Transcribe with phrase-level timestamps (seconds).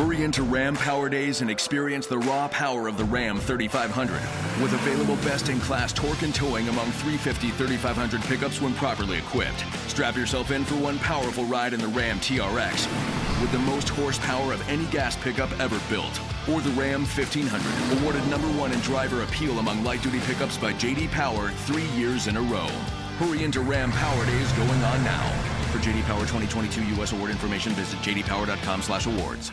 [0.00, 4.14] Hurry into Ram Power Days and experience the raw power of the Ram 3500.
[4.62, 9.62] With available best in class torque and towing among 350 3500 pickups when properly equipped.
[9.90, 12.88] Strap yourself in for one powerful ride in the Ram TRX
[13.42, 16.18] with the most horsepower of any gas pickup ever built.
[16.48, 20.72] Or the Ram 1500, awarded number one in driver appeal among light duty pickups by
[20.72, 22.68] JD Power three years in a row.
[23.18, 25.30] Hurry into Ram Power Days going on now.
[25.72, 27.12] For JD Power 2022 U.S.
[27.12, 29.52] award information, visit jdpower.com/awards.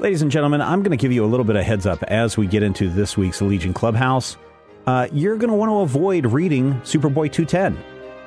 [0.00, 2.36] Ladies and gentlemen, I'm going to give you a little bit of heads up as
[2.36, 4.36] we get into this week's Legion Clubhouse.
[4.88, 7.78] Uh, you're going to want to avoid reading Superboy 210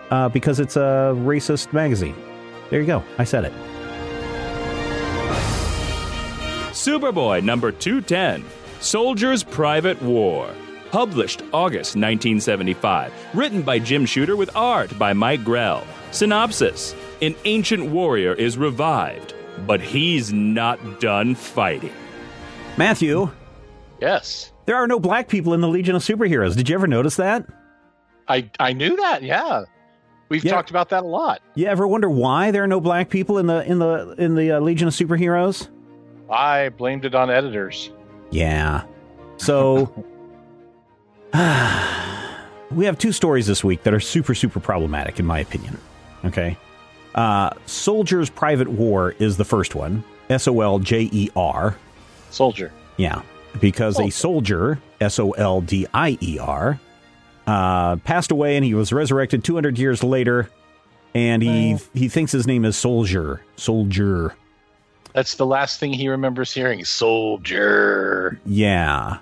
[0.10, 2.16] uh, because it's a racist magazine.
[2.70, 3.04] There you go.
[3.18, 3.54] I said it.
[6.72, 8.46] Superboy number 210
[8.80, 10.50] Soljer's Private War.
[10.90, 13.12] Published August 1975.
[13.34, 15.86] Written by Jim Shooter with art by Mike Grell.
[16.12, 19.34] Synopsis An ancient warrior is revived,
[19.66, 21.92] but he's not done fighting.
[22.78, 23.30] Matthew,
[24.00, 24.52] Yes.
[24.66, 26.56] there are no black people in the Legion of Superheroes.
[26.56, 27.46] Did you ever notice that?
[28.28, 29.24] I I knew that.
[29.24, 29.64] Yeah.
[30.30, 30.52] We've Yeah.
[30.52, 31.42] talked about that a lot.
[31.56, 34.52] You ever wonder why there are no black people in the in the in the
[34.52, 35.70] uh, Legion of Superheroes?
[36.30, 37.90] I blamed it on editors.
[38.30, 38.84] Yeah.
[39.38, 39.86] So
[42.72, 45.78] we have two stories this week that are super super problematic in my opinion.
[46.26, 46.58] Okay.
[47.18, 50.04] Uh Soljer's Private War is the first one.
[50.30, 51.76] S O L J E R.
[52.32, 52.72] Soljer.
[52.98, 53.22] Yeah,
[53.60, 54.10] because a Oh.
[54.10, 56.80] soldier, S O L D I E R,
[57.48, 60.50] uh, passed away and he was resurrected 200 years later,
[61.16, 63.42] and he he thinks his name is Soldier.
[63.56, 64.36] Soldier.
[65.14, 66.86] That's the last thing he remembers hearing.
[66.86, 68.40] Soldier.
[68.46, 69.18] Yeah.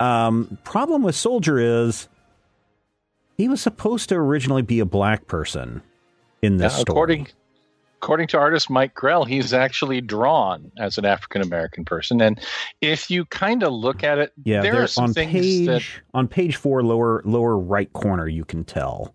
[0.00, 2.08] Um, problem with Soljer is
[3.38, 5.80] he was supposed to originally be a black person
[6.42, 6.84] in this story.
[6.92, 7.28] according
[8.00, 12.20] according to artist Mike Grell, he's actually drawn as an African American person.
[12.22, 12.40] And
[12.80, 15.66] if you kind of look at it, yeah, there there- are some on things page
[15.66, 15.82] that
[16.14, 19.14] on page four, lower lower right corner, you can tell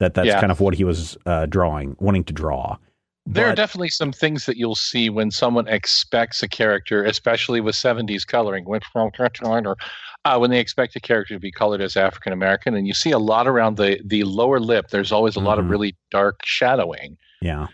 [0.00, 0.40] that that's Yeah.
[0.40, 2.76] kind of what he was uh, drawing, wanting to draw.
[3.24, 7.76] There are definitely some things that you'll see when someone expects a character, especially with
[7.76, 9.76] 70s coloring, or
[10.24, 13.12] uh, when they expect a character to be colored as African American, and you see
[13.12, 14.88] a lot around the the lower lip.
[14.88, 15.70] There's always a lot of Mhm.
[15.70, 17.68] really dark shadowing, yeah.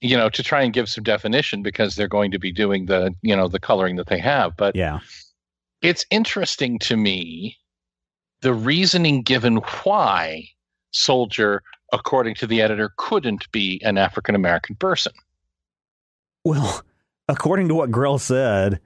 [0.00, 3.14] You know, to try and give some definition because they're going to be doing the
[3.22, 4.56] you know the coloring that they have.
[4.56, 5.00] But Yeah.
[5.82, 7.56] it's interesting to me
[8.42, 10.48] the reasoning given why
[10.92, 11.60] Soljer,
[11.92, 15.12] according to the editor, couldn't be an African American person.
[16.44, 16.82] Well,
[17.28, 18.80] according to what Grell said,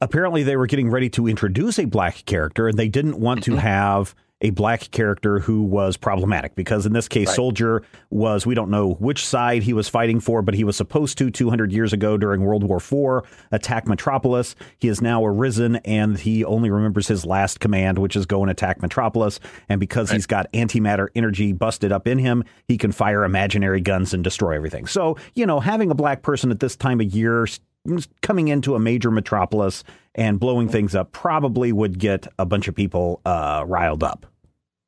[0.00, 3.52] apparently they were getting ready to introduce a black character and they didn't want to
[3.52, 3.58] Mhm.
[3.58, 7.36] have a black character who was problematic because in this case Right.
[7.36, 11.18] soldier was we don't know which side he was fighting for but he was supposed
[11.18, 13.22] to 200 years ago during world war iv
[13.52, 14.56] attack metropolis.
[14.78, 18.50] He has now arisen and he only remembers his last command which is go and
[18.50, 19.40] attack metropolis.
[19.68, 20.16] And because Right.
[20.16, 24.56] he's got antimatter energy busted up in him he can fire imaginary guns and destroy
[24.56, 24.86] everything.
[24.86, 27.46] So you know having a black person at this time of year
[28.20, 29.84] coming into a major metropolis
[30.14, 34.26] and blowing things up probably would get a bunch of people uh, riled up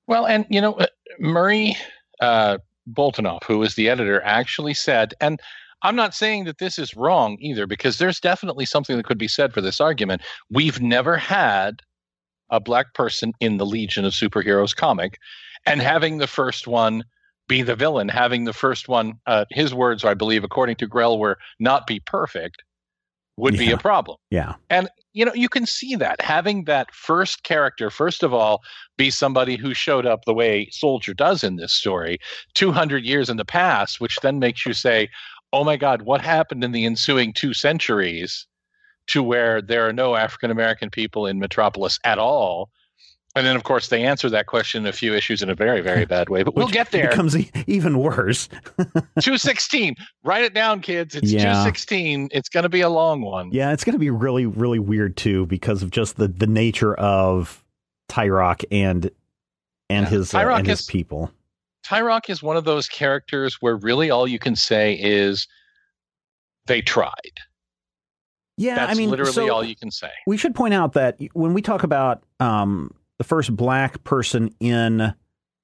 [0.07, 0.87] Well, and you know, uh,
[1.19, 1.77] Murray
[2.21, 2.59] uh,
[2.93, 5.41] Boltinoff, who is the editor, actually said, and
[5.83, 9.29] I'm not saying that this is wrong either, because there's definitely something that could be
[9.29, 10.23] said for this argument.
[10.51, 11.81] We've never had
[12.51, 15.19] a black person in the Legion of Superheroes comic,
[15.67, 17.05] and having the first one
[17.49, 21.19] be the villain, having the first one, uh, his words, I believe, according to Grell,
[21.19, 22.63] were not be perfect,
[23.37, 24.19] would be a problem.
[24.31, 24.55] Yeah.
[24.71, 28.63] And you know, you can see that having that first character, first of all,
[28.97, 32.19] be somebody who showed up the way Soljer does in this story,
[32.55, 35.09] 200 years in the past, which then makes you say,
[35.53, 38.47] "Oh my God, what happened in the ensuing two centuries
[39.09, 42.71] to where there are no African American people in Metropolis at all?"
[43.35, 45.81] And then, of course, they answer that question in a few issues in a very,
[45.81, 46.43] very bad way.
[46.43, 47.07] But we'll get there.
[47.07, 47.35] It becomes
[47.67, 48.47] even worse.
[49.21, 49.95] 216.
[50.23, 51.15] Write it down, kids.
[51.15, 51.45] It's Yeah.
[51.45, 52.29] 216.
[52.33, 53.51] It's going to be a long one.
[53.51, 56.95] Yeah, it's going to be really, really weird too because of just the the nature
[56.95, 57.65] of
[58.11, 59.11] Tyroc and
[59.89, 60.11] and Yeah.
[60.11, 61.31] his uh, and his people.
[61.87, 65.49] Tyroc is one of those characters where really all you can say is
[66.67, 67.41] they tried.
[68.59, 70.11] Yeah, That's I mean, literally so all you can say.
[70.27, 72.93] we should point out that when we talk about um,
[73.23, 75.15] the first black person in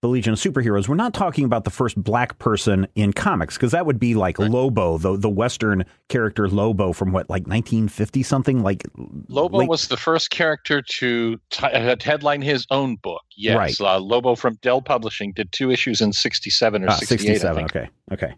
[0.01, 3.73] the Legion of Superheroes, we're not talking about the first black person in comics because
[3.73, 4.49] that would be like Right.
[4.49, 8.63] Lobo, the the Western character Lobo from what like 1950 something.
[8.63, 8.85] Like
[9.29, 11.67] Lobo late- was the first character to t-
[12.01, 13.23] headline his own book.
[13.37, 13.81] Yes, Right.
[13.81, 17.19] uh, Lobo from Dell Publishing did two issues in '67 or ah, '68.
[17.41, 17.65] 67.
[17.65, 18.35] Okay, okay.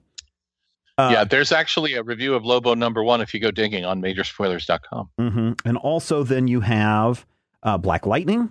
[0.97, 4.01] Uh, yeah, there's actually a review of Lobo number one if you go digging on
[4.01, 5.11] majorspoilers.com.
[5.19, 7.27] hmm And also, then you have
[7.63, 8.51] uh, Black Lightning,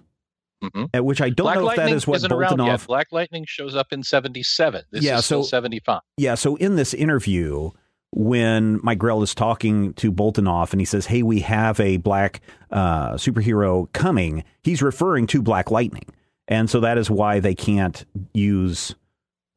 [0.62, 3.46] hmm uh, which I don't Black know Lightning if that is what around Black Lightning
[3.48, 4.84] shows up in '77.
[4.92, 6.02] This Yeah, is still so- '75.
[6.18, 7.72] Yeah, so in this interview,
[8.12, 12.42] when Mike Grell is talking to Boltinoff and he says, "Hey, we have a black
[12.72, 16.06] uh, superhero coming," he's referring to Black Lightning,
[16.48, 18.04] and so that is why they can't
[18.34, 18.96] use.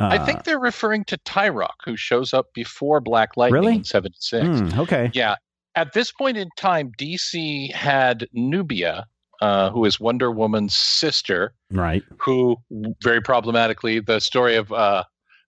[0.00, 3.74] Uh, I think they're referring to Tyroc, who shows up before Black Lightning Really?
[3.76, 4.44] in '76.
[4.74, 5.10] hmm, okay.
[5.14, 5.36] Yeah.
[5.74, 9.06] At this point in time, DC had Nubia,
[9.42, 12.04] uh, who is Wonder Woman's sister, Right.
[12.18, 12.56] who
[13.02, 15.02] very problematically, the story of uh,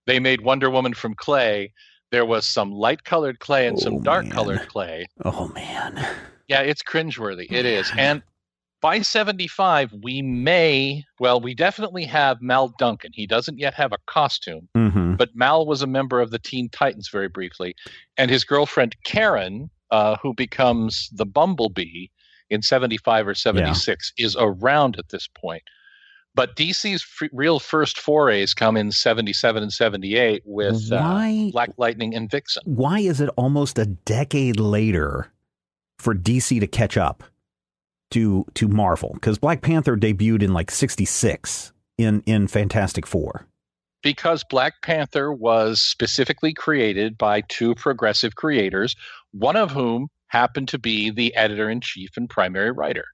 [0.07, 1.73] they made Wonder Woman from clay.
[2.11, 5.07] There was some light colored clay and Oh, some dark colored clay.
[5.25, 6.05] Oh man.
[6.49, 7.47] Yeah, it's cringeworthy.
[7.51, 7.91] It is.
[7.97, 8.23] And
[8.83, 13.13] by 75, we may, well, we definitely have Mal Duncan.
[13.15, 16.69] He doesn't yet have a costume hmm but Mal was a member of the Teen
[16.69, 17.77] Titans very briefly,
[18.19, 22.09] and his girlfriend Karen, uh, who becomes the Bumblebee
[22.51, 25.63] in '75 or '76, is around at this point.
[26.37, 31.51] But DC's f- real first forays come in '77 and '78 with uh, Why?
[31.53, 32.63] Black Lightning and Vixen.
[32.67, 35.33] Why is it almost a decade later
[35.99, 37.23] for DC to catch up
[38.11, 39.11] to to Marvel?
[39.15, 43.47] Because Black Panther debuted in like '66 in in Fantastic Four.
[44.03, 48.95] because Black Panther was specifically created by two progressive creators,
[49.31, 53.07] one of whom happened to be the editor in chief and primary writer.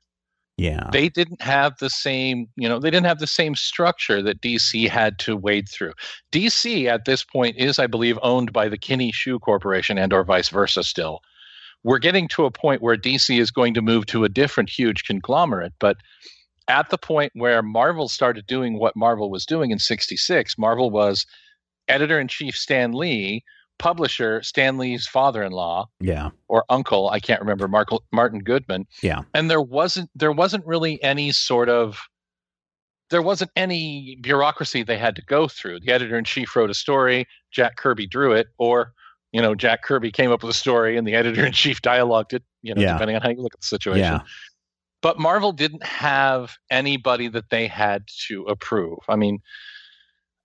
[0.56, 0.88] Yeah.
[0.92, 4.90] they didn't have the same you know they didn't have the same structure that dc
[4.90, 5.94] had to wade through
[6.32, 10.22] dc at this point is i believe owned by the kinney shoe corporation and or
[10.22, 11.20] vice versa still
[11.82, 15.04] we're getting to a point where dc is going to move to a different huge
[15.04, 15.96] conglomerate but
[16.68, 21.24] at the point where marvel started doing what marvel was doing in 66 marvel was
[21.88, 23.42] editor-in-chief stan lee
[23.80, 26.28] publisher stan lee's father-in-law yeah.
[26.48, 29.22] or uncle i can't remember Mark- martin goodman Yeah.
[29.34, 31.98] and there wasn't there wasn't really any sort of
[33.08, 36.74] there wasn't any bureaucracy they had to go through the editor in chief wrote a
[36.74, 38.92] story jack kirby drew it or
[39.32, 42.34] you know jack kirby came up with a story and the editor in chief dialogued
[42.34, 42.92] it you know Yeah.
[42.92, 44.20] depending on how you look at the situation Yeah.
[45.00, 49.38] but marvel didn't have anybody that they had to approve i mean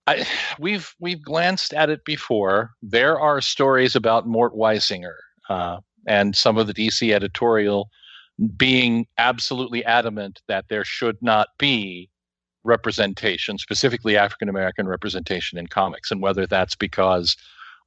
[0.06, 0.26] I,
[0.58, 2.70] we've we've glanced at it before.
[2.82, 5.16] There are stories about Mort Weisinger
[5.48, 7.88] uh, and some of the DC editorial
[8.56, 12.10] being absolutely adamant that there should not be
[12.64, 17.36] representation, specifically African American representation in comics, and whether that's because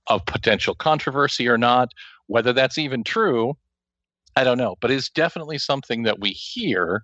[0.07, 1.89] of potential controversy or not,
[2.27, 3.53] whether that's even true,
[4.35, 4.75] I don't know.
[4.81, 7.03] But it's definitely something that we hear.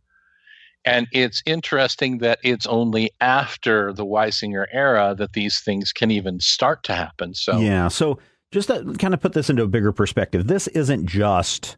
[0.86, 6.40] And it's interesting that it's only after the Weisinger era that these things can even
[6.40, 7.34] start to happen.
[7.34, 7.88] So, Yeah.
[7.88, 8.20] So
[8.52, 11.78] just to kind of put this into a bigger perspective, this isn't just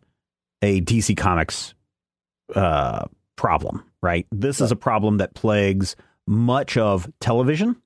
[0.61, 1.73] a DC Comics
[2.55, 4.27] uh, problem, right?
[4.31, 5.95] This is a problem that plagues
[6.27, 7.81] much of television.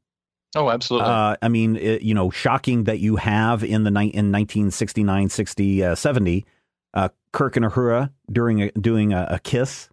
[0.55, 1.09] oh, absolutely.
[1.09, 5.29] Uh, I mean, it, you know, shocking that you have in the ni- in 1969,
[5.29, 6.45] 60, uh, 70,
[6.93, 9.89] uh, Kirk and Uhura during a, doing a, a kiss.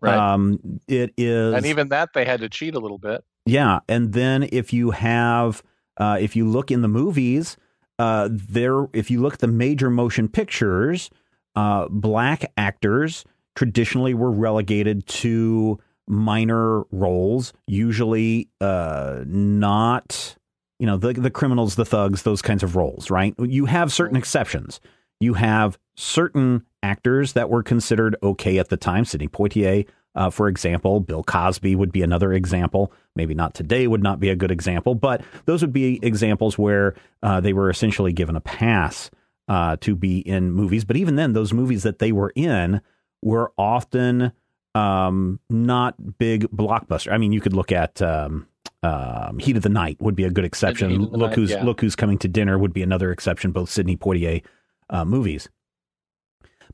[0.00, 0.16] Right.
[0.16, 3.24] Um, it is, and even that, they had to cheat a little bit.
[3.46, 5.62] yeah, and then if you have,
[5.96, 7.56] uh, if you look in the movies,
[7.98, 11.10] uh, there, if you look at the major motion pictures,
[11.56, 13.24] uh, black actors
[13.56, 20.36] traditionally were relegated to minor roles, usually uh, not,
[20.78, 23.10] you know, the the criminals, the thugs, those kinds of roles.
[23.10, 23.34] Right?
[23.38, 24.80] You have certain exceptions.
[25.20, 29.04] You have certain actors that were considered okay at the time.
[29.04, 32.92] Sidney Poitier, uh, for example, Bill Cosby would be another example.
[33.16, 36.94] Maybe not today would not be a good example, but those would be examples where
[37.22, 39.10] uh, they were essentially given a pass
[39.48, 40.84] uh, to be in movies.
[40.84, 42.80] But even then, those movies that they were in
[43.22, 44.32] were often
[44.74, 47.12] um, not big blockbuster.
[47.12, 48.46] I mean, you could look at um,
[48.82, 51.06] um, Heat of the Night would be a good exception.
[51.06, 51.64] Look Night, who's yeah.
[51.64, 53.50] Look who's coming to dinner would be another exception.
[53.50, 54.42] Both Sidney Poitier
[54.90, 55.48] uh, movies.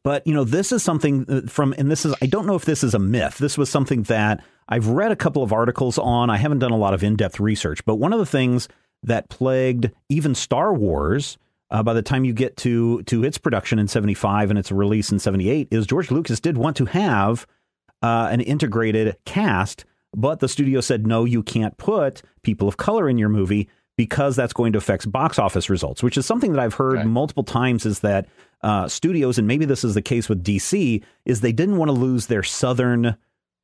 [0.02, 2.64] But you know, this is something uh, from, and this is I don't know if
[2.64, 3.38] this is a myth.
[3.38, 6.30] This was something that I've read a couple of articles on.
[6.30, 8.68] I haven't done a lot of in depth research, but one of the things
[9.02, 11.38] that plagued even Star Wars.
[11.70, 15.10] Uh, by the time you get to to its production in 75 and its release
[15.10, 17.46] in 78 is George Lucas did want to have
[18.04, 23.08] uh, an integrated cast, but the studio said, no, you can't put people of color
[23.08, 26.60] in your movie because that's going to affect box office results, which is something that
[26.60, 27.06] I've heard Right.
[27.06, 28.26] multiple times is that
[28.62, 31.92] uh, studios, and maybe this is the case with DC, is they didn't want to
[31.92, 33.16] lose their southern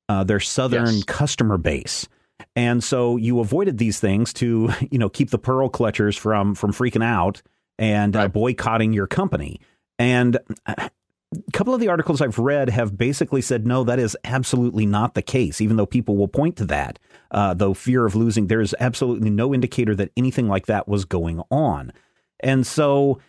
[0.09, 1.05] uh, their southern Yes.
[1.05, 2.09] customer base.
[2.57, 6.73] And so you avoided these things to, you know, keep the pearl clutchers from from
[6.73, 7.43] freaking out
[7.79, 9.61] and uh, boycotting your company.
[9.99, 10.39] And
[11.33, 15.15] a couple of the articles I've read have basically said, no, that is absolutely not
[15.15, 16.99] the case, even though people will point to that.
[17.31, 21.05] Uh, though fear of losing, there is absolutely no indicator that anything like that was
[21.05, 21.93] going on.
[22.41, 23.21] And so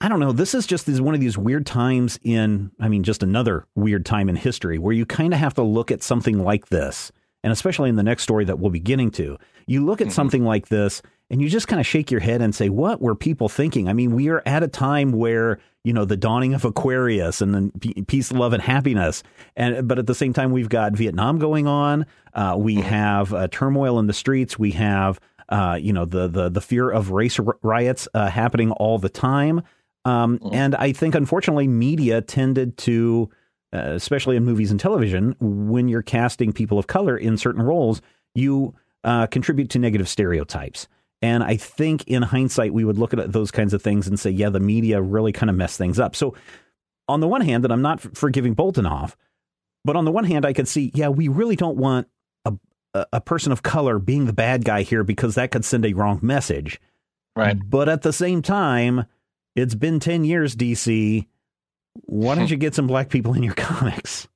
[0.00, 0.32] I don't know.
[0.32, 4.06] This is just is one of these weird times in, I mean, just another weird
[4.06, 7.10] time in history where you kind of have to look at something like this.
[7.42, 10.44] And especially in the next story that we'll be getting to, you look at something
[10.44, 13.48] like this and you just kind of shake your head and say, what were people
[13.48, 13.88] thinking?
[13.88, 17.54] I mean, we are at a time where, you know, the dawning of Aquarius and
[17.54, 19.22] then pe- peace, love, and happiness.
[19.54, 22.06] And, but at the same time, we've got Vietnam going on.
[22.32, 24.58] Uh, we have uh, turmoil in the streets.
[24.58, 28.98] We have, uh, you know, the, the, the fear of race riots uh, happening all
[28.98, 29.62] the time.
[30.06, 33.30] Um, And I think, unfortunately, media tended to,
[33.72, 38.00] uh, especially in movies and television, when you're casting people of color in certain roles,
[38.34, 38.74] you
[39.04, 40.88] uh, contribute to negative stereotypes.
[41.24, 44.28] And I think in hindsight, we would look at those kinds of things and say,
[44.28, 46.14] yeah, the media really kind of messed things up.
[46.14, 46.34] So,
[47.08, 49.14] on the one hand, that I'm not forgiving Boltinoff,
[49.86, 52.08] but on the one hand, I could see, yeah, we really don't want
[52.44, 52.52] a,
[52.92, 55.94] a a person of color being the bad guy here because that could send a
[55.94, 56.78] wrong message.
[57.34, 57.56] Right.
[57.58, 59.06] But at the same time,
[59.56, 61.26] it's been 10 years, DC.
[62.02, 64.28] Why don't you get some black people in your comics?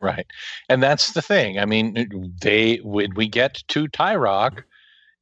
[0.00, 0.26] Right.
[0.70, 1.58] And that's the thing.
[1.58, 4.62] I mean, they when we get to Tyroc,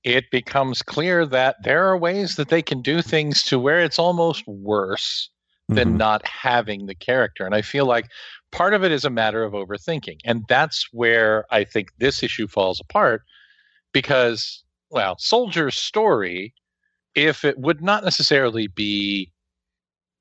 [0.09, 3.99] it becomes clear that there are ways that they can do things to where it's
[3.99, 5.29] almost worse
[5.69, 5.99] than Mhm.
[5.99, 7.45] not having the character.
[7.45, 8.09] And I feel like
[8.51, 10.21] part of it is a matter of overthinking.
[10.25, 13.23] And that's where I think this issue falls apart
[13.93, 16.55] because, well, Soljer's story,
[17.15, 19.31] if it would not necessarily be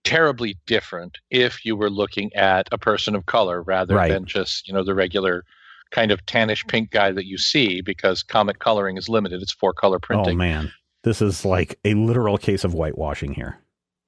[0.03, 4.09] terribly different if you were looking at a person of color rather Right.
[4.09, 5.45] than just, you know, the regular
[5.91, 9.41] kind of tannish pink guy that you see because comic coloring is limited.
[9.41, 10.35] It's four color oh, printing.
[10.35, 10.71] Oh, man.
[11.03, 13.59] This is like a literal case of whitewashing here.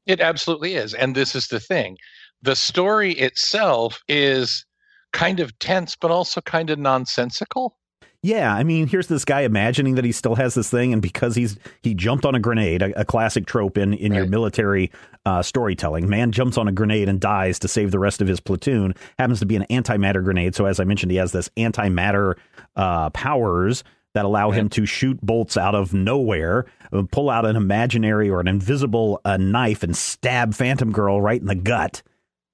[0.06, 0.94] It absolutely is.
[0.94, 1.98] And this is the thing.
[2.42, 4.66] The story itself is
[5.14, 7.78] kind of tense, but also kind of nonsensical.
[8.22, 11.36] Yeah, I mean, here's this guy imagining that he still has this thing, and because
[11.36, 14.92] he's he jumped on a grenade, a, a classic trope in in your military
[15.26, 16.10] uh, storytelling.
[16.10, 18.94] Man jumps on a grenade and dies to save the rest of his platoon.
[19.18, 22.36] Happens to be an antimatter grenade, so as I mentioned, he has this antimatter
[22.76, 23.86] uh, powers
[24.16, 28.42] that allow him to shoot bolts out of nowhere, uh, pull out an imaginary or
[28.42, 32.02] an invisible uh, knife, and stab Phantom Girl right in the gut.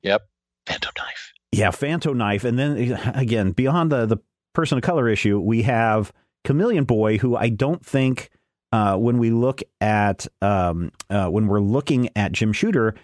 [0.04, 0.28] Yep.
[0.68, 1.34] Phantom knife.
[1.52, 2.44] Yeah, Phantom Knife.
[2.44, 4.18] And then again, beyond the, the
[4.56, 6.12] person of color issue, we have
[6.46, 8.30] Chameleon Boy, who I don't think
[8.72, 12.96] uh, when we look at um, uh, when we're looking at Jim Shooter,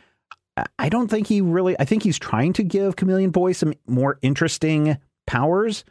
[0.58, 1.80] I- I don't think he really.
[1.80, 5.84] I think he's trying to give Chameleon Boy some more interesting powers,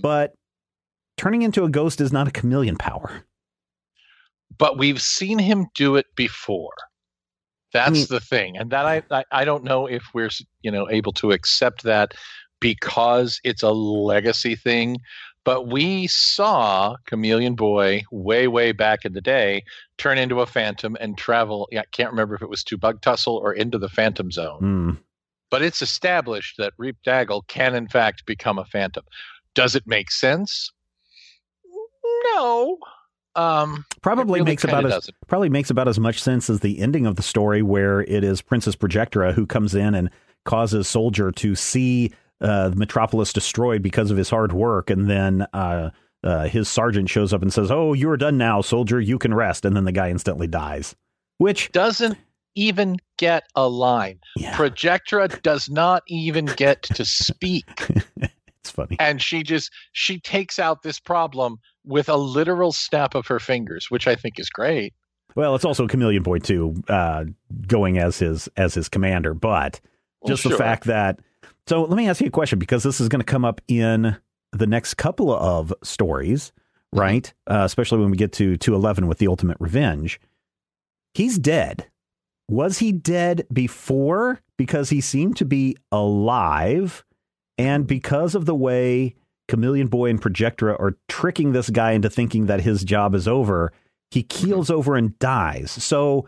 [0.00, 0.34] but
[1.16, 3.24] turning into a ghost is not a chameleon power.
[4.58, 6.72] But we've seen him do it before.
[7.72, 8.56] That's mean- the thing.
[8.56, 10.30] And that I, I I don't know if we're
[10.62, 12.14] you know able to accept that
[12.62, 15.00] because it's a legacy thing.
[15.44, 19.64] But we saw Chameleon Boy way, way back in the day
[19.98, 21.68] turn into a phantom and travel.
[21.72, 24.58] Yeah, I can't remember if it was to Bug Tussle or into the Phantom Zone.
[24.60, 24.90] Hmm.
[25.50, 29.04] But it's established that Reep Daggle can, in fact, become a phantom.
[29.54, 30.72] Does it make sense?
[32.24, 32.78] No.
[33.34, 35.16] Um, probably really makes about as doesn't.
[35.26, 38.40] probably makes about as much sense as the ending of the story, where it is
[38.40, 40.08] Princess Projectra who comes in and
[40.44, 42.12] causes Soljer to see
[42.42, 45.90] uh, the Metropolis destroyed because of his hard work, and then uh,
[46.24, 49.00] uh, his sergeant shows up and says, "Oh, you're done now, Soldier.
[49.00, 50.94] You can rest." And then the guy instantly dies.
[51.38, 52.18] Which, doesn't
[52.54, 54.18] even get a line.
[54.36, 57.64] yeah, Projectra does not even get to speak.
[58.20, 58.96] it's funny.
[58.98, 63.90] and she just she takes out this problem with a literal snap of her fingers,
[63.90, 64.94] which I think is great.
[65.34, 67.24] Well, it's also Chameleon Boy too, uh,
[67.66, 69.80] going as his as his commander, but
[70.20, 71.20] Well, just the fact that.
[71.66, 74.16] So let me ask you a question because this is going to come up in
[74.52, 76.52] the next couple of stories,
[76.94, 77.00] Mm-hmm.
[77.00, 77.34] right?
[77.46, 80.20] Uh, especially when we get to 211 with the Ultimate Revenge.
[81.14, 81.86] He's dead.
[82.50, 87.02] Was he dead before because he seemed to be alive
[87.56, 89.14] and because of the way
[89.48, 93.72] Chameleon Boy and Projectra are tricking this guy into thinking that his job is over,
[94.10, 95.70] he keels over and dies.
[95.70, 96.26] So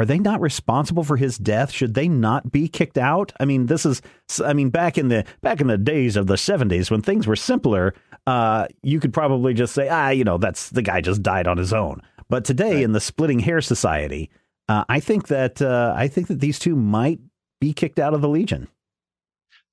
[0.00, 1.70] are they not responsible for his death?
[1.70, 3.32] Should they not be kicked out?
[3.38, 4.02] I mean, this is
[4.44, 7.36] I mean back in the back in the days of the 70s when things were
[7.36, 7.94] simpler,
[8.26, 11.56] uh, you could probably just say, "Ah, you know, that's the guy just died on
[11.58, 14.30] his own." But today in the splitting hair society,
[14.68, 17.20] uh, I think that uh, I think that these two might
[17.60, 18.68] be kicked out of the Legion.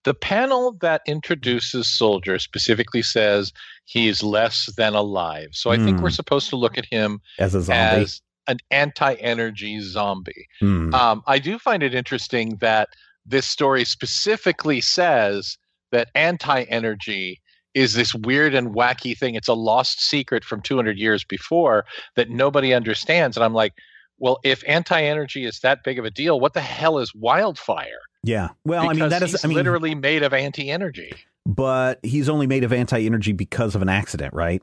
[0.04, 3.52] The panel that introduces Soljer specifically says
[3.86, 5.50] he's less than alive.
[5.52, 6.04] So I think Hmm.
[6.04, 8.04] we're supposed to look at him as a zombie.
[8.04, 10.48] as an anti-energy zombie.
[10.60, 10.94] Hmm.
[10.94, 12.90] Um, I do find it interesting that
[13.26, 15.58] this story specifically says
[15.92, 17.42] that anti-energy
[17.74, 19.36] is this weird and wacky thing.
[19.36, 21.86] It's a lost secret from 200 years before
[22.16, 23.38] that nobody understands.
[23.38, 23.74] And I'm like,
[24.18, 28.00] well, if anti-energy is that big of a deal, what the hell is wildfire?
[28.24, 28.50] yeah.
[28.66, 31.14] Well, I mean that is I mean literally made of anti-energy.
[31.46, 34.62] but he's only made of anti-energy because of an accident, right?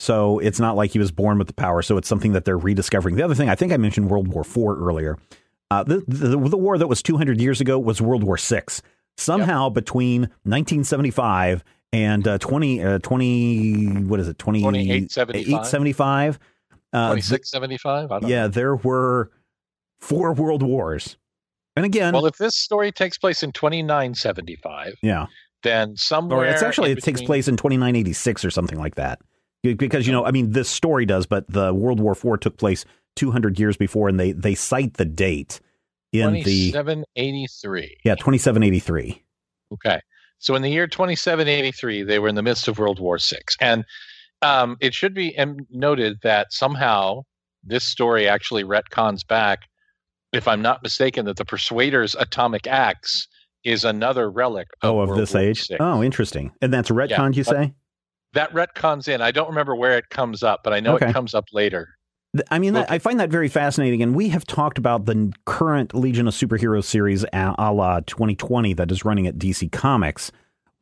[0.00, 1.82] So it's not like he was born with the power.
[1.82, 3.16] So it's something that they're rediscovering.
[3.16, 5.18] The other thing, I think I mentioned World War IV earlier.
[5.70, 8.62] Uh, the, the the war that was 200 years ago was World War VI.
[9.18, 15.38] Somehow between 1975 and uh, 20, uh, 20, what is it, 20, 2875?
[15.46, 16.38] 875,
[16.94, 18.22] uh, 2675?
[18.22, 18.48] Yeah, know.
[18.48, 19.30] there were
[20.00, 21.18] four world wars.
[21.76, 25.26] And again, Well, if this story takes place in 2975, yeah.
[25.62, 29.20] then somewhere Or it's actually it takes place in 2986 or something like that.
[29.62, 32.56] Be- Because you know, I mean, this story does, but the World War IV took
[32.56, 32.84] place
[33.16, 35.60] 200 years before, and they they cite the date
[36.12, 36.42] in the
[36.72, 37.96] 2783.
[38.04, 39.22] yeah 2783.
[39.74, 40.00] Okay.
[40.38, 43.38] So in the year 2783, they were in the midst of World War VI.
[43.60, 43.84] And
[44.42, 45.36] um, it should be
[45.70, 47.22] noted that somehow
[47.62, 49.60] this story actually retcons back,
[50.32, 53.28] if I'm not mistaken, that the Persuader's atomic axe
[53.64, 55.68] is another relic of, Oh, of World this War age.
[55.68, 55.76] VI.
[55.78, 56.50] Oh, interesting.
[56.62, 57.74] And that's retconned, you but- say?
[58.34, 59.20] That retcons in.
[59.20, 61.08] I don't remember where it comes up, but I know Okay.
[61.08, 61.96] it comes up later.
[62.50, 62.94] I mean, that, Okay.
[62.94, 64.02] I find that very fascinating.
[64.02, 68.72] And we have talked about the current Legion of Superheroes series a, a la 2020
[68.74, 70.30] that is running at DC Comics,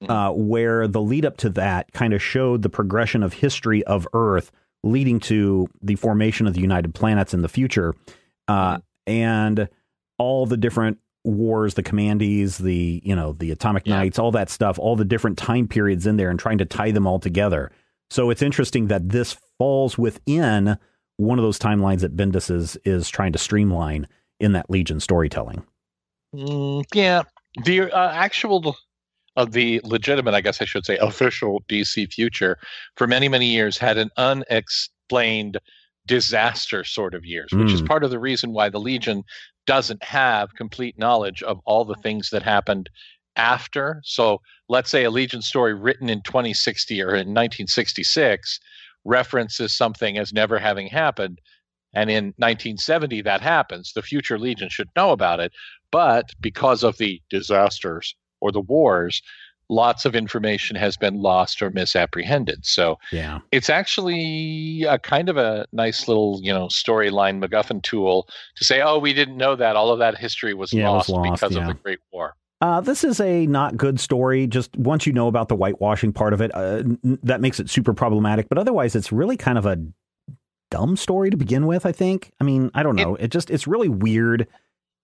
[0.04, 0.10] Mhm.
[0.10, 4.06] uh, where the lead up to that kind of showed the progression of history of
[4.12, 4.52] Earth
[4.84, 7.94] leading to the formation of the United Planets in the future.
[8.46, 9.70] Uh, And
[10.18, 13.96] all the different wars, the commandees, the, you know, the atomic Yeah.
[13.96, 16.90] knights, all that stuff, all the different time periods in there and trying to tie
[16.90, 17.70] them all together.
[18.10, 20.78] So it's interesting that this falls within
[21.16, 24.06] one of those timelines that Bendis is is trying to streamline
[24.40, 25.64] in that Legion storytelling.
[26.34, 27.22] Mm, yeah,
[27.64, 28.76] the uh, actual
[29.36, 32.56] of the legitimate, I guess I should say, official DC future
[32.96, 35.58] for many many years had an unexplained
[36.06, 37.86] disaster sort of years, which is Mm.
[37.88, 39.24] part of the reason why the Legion
[39.68, 42.88] doesn't have complete knowledge of all the things that happened
[43.36, 44.00] after.
[44.02, 48.60] So let's say a Legion story written in 2060 or in 1966
[49.04, 51.38] references something as never having happened.
[51.92, 53.92] And in 1970, that happens.
[53.92, 55.52] The future Legion should know about it.
[55.92, 59.20] But because of the disasters or the wars,
[59.68, 62.64] lots of information has been lost or misapprehended.
[62.64, 63.40] So Yeah.
[63.52, 68.80] it's actually a kind of a nice little, you know, storyline MacGuffin tool to say,
[68.80, 69.76] oh, we didn't know that.
[69.76, 71.62] All of that history was, Yeah, it was lost, lost, because yeah.
[71.62, 72.34] of the Great War.
[72.60, 74.46] Uh, this is a not good story.
[74.46, 77.70] Just once you know about the whitewashing part of it, uh, n- that makes it
[77.70, 78.48] super problematic.
[78.48, 79.78] But otherwise, it's really kind of a
[80.70, 81.86] dumb story to begin with.
[81.86, 82.32] I think.
[82.40, 83.14] I mean, I don't know.
[83.16, 84.48] It, just it's really weird.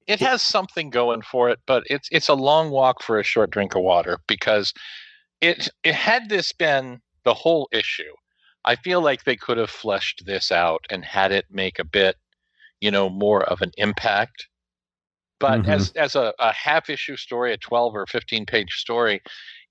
[0.06, 3.50] It has something going for it, but it's it's a long walk for a short
[3.50, 4.72] drink of water because
[5.40, 8.12] it it had this been the whole issue.
[8.66, 12.16] I feel like they could have fleshed this out and had it make a bit,
[12.80, 14.46] you know, more of an impact.
[15.40, 15.68] But Mhm.
[15.68, 19.22] as as a, a half issue story, a twelve or fifteen page story,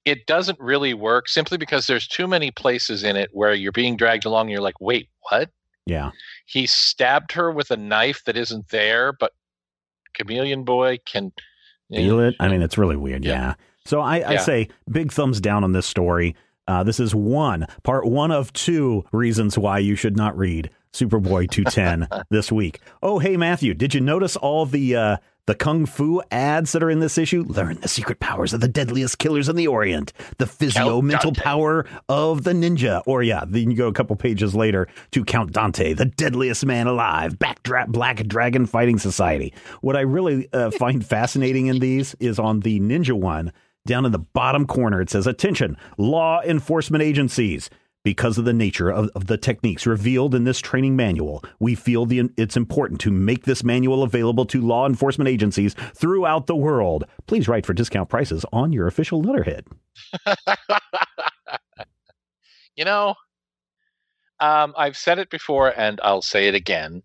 [0.06, 3.98] it doesn't really work simply because there's too many places in it where you're being
[3.98, 5.50] dragged along and you're like, wait, what?
[5.86, 6.12] Yeah.
[6.46, 9.32] He stabbed her with a knife that isn't there, but
[10.14, 11.32] Chameleon Boy can
[11.92, 12.36] feel it.
[12.40, 13.24] I mean, it's really weird.
[13.24, 13.32] Yeah.
[13.32, 13.54] yeah.
[13.86, 14.40] So I, I yeah.
[14.40, 16.36] say big thumbs down on this story.
[16.68, 21.50] Uh, this is one part one of two reasons why you should not read Superboy
[21.50, 22.80] 210 this week.
[23.02, 26.90] Oh, hey Matthew, did you notice all the uh, the kung fu ads that are
[26.90, 27.44] in this issue?
[27.48, 31.86] Learn the secret powers of the deadliest killers in the Orient, the physio mental power
[32.08, 33.04] of the ninja.
[33.06, 36.88] Or yeah, then you go a couple pages later to Count Dante, the deadliest man
[36.88, 39.54] alive, Backdra- Black Dragon Fighting Society.
[39.82, 43.52] What I really uh, find fascinating in these is on the ninja one
[43.86, 47.70] down in the bottom corner, it says, Attention, law enforcement agencies.
[48.04, 52.06] Because of the nature of, of, the techniques revealed in this training manual, we feel
[52.06, 57.06] the, it's important to make this manual available to law enforcement agencies throughout the world.
[57.28, 59.66] Please write for discount prices on your official letterhead.
[62.76, 63.16] you know,
[64.42, 67.04] um, I've said it before and I'll say it again.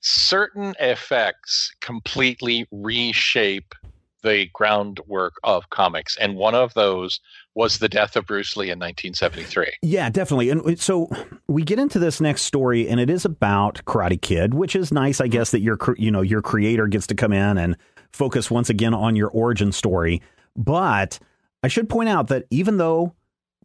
[0.00, 3.74] Certain effects completely reshape
[4.22, 7.20] the groundwork of comics, and one of those
[7.58, 9.78] was the death of Bruce Lee in 1973.
[9.82, 10.48] Yeah, definitely.
[10.50, 11.10] And so
[11.48, 15.20] we get into this next story, and it is about Karate Kid, which is nice,
[15.20, 17.76] I guess, that your you know your creator gets to come in and
[18.12, 20.22] focus once again on your origin story.
[20.54, 21.18] But
[21.64, 23.16] I should point out that even though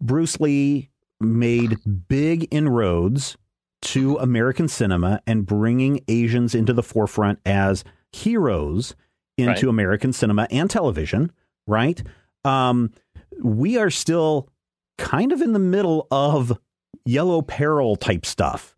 [0.01, 1.77] Bruce Lee made
[2.07, 3.37] big inroads
[3.83, 8.95] to American cinema and bringing Asians into the forefront as heroes
[9.37, 9.69] into right.
[9.69, 11.31] American cinema and television,
[11.67, 12.01] right?
[12.43, 12.91] Um,
[13.41, 14.49] we are still
[14.97, 16.57] kind of in the middle of
[17.05, 18.75] yellow peril type stuff.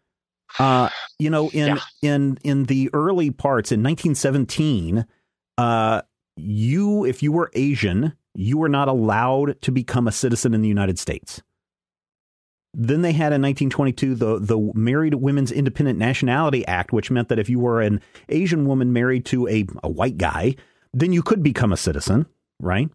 [0.58, 0.90] Uh,
[1.20, 1.80] you know, in yeah.
[2.02, 5.06] in in the early parts in 1917,
[5.58, 6.02] uh,
[6.38, 10.68] you if you were Asian, you were not allowed to become a citizen in the
[10.68, 11.42] United States.
[12.74, 17.40] Then they had in 1922 the the Married Women's Independent Nationality Act, which meant that
[17.40, 20.56] if you were an Asian woman married to a, a white guy,
[20.94, 22.26] then you could become a citizen,
[22.62, 22.90] right?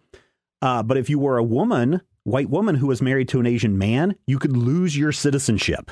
[0.63, 3.79] Uh, but if you were a woman, white woman who was married to an Asian
[3.79, 5.91] man, you could lose your citizenship.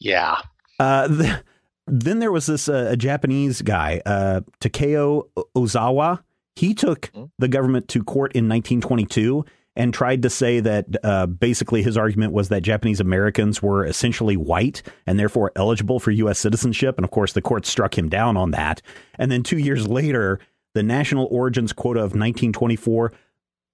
[0.00, 0.36] Yeah.
[0.78, 1.42] Uh, the,
[1.86, 6.22] then there was this uh, a Japanese guy, uh, Takeo Ozawa.
[6.56, 7.24] He took mm-hmm.
[7.38, 9.44] the government to court in 1922
[9.78, 14.36] and tried to say that uh, basically his argument was that Japanese Americans were essentially
[14.36, 16.38] white and therefore eligible for U.S.
[16.40, 16.98] citizenship.
[16.98, 18.82] And of course, the court struck him down on that.
[19.18, 20.40] And then two years later,
[20.74, 23.12] the national origins quota of 1924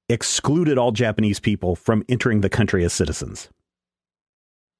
[0.08, 3.48] excluded all Japanese people from entering the country as citizens.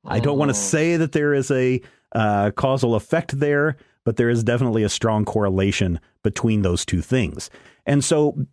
[0.07, 0.61] I don't want to oh.
[0.61, 1.81] say that there is a
[2.15, 7.49] uh, causal effect there, but there is definitely a strong correlation between those two things.
[7.87, 8.47] And so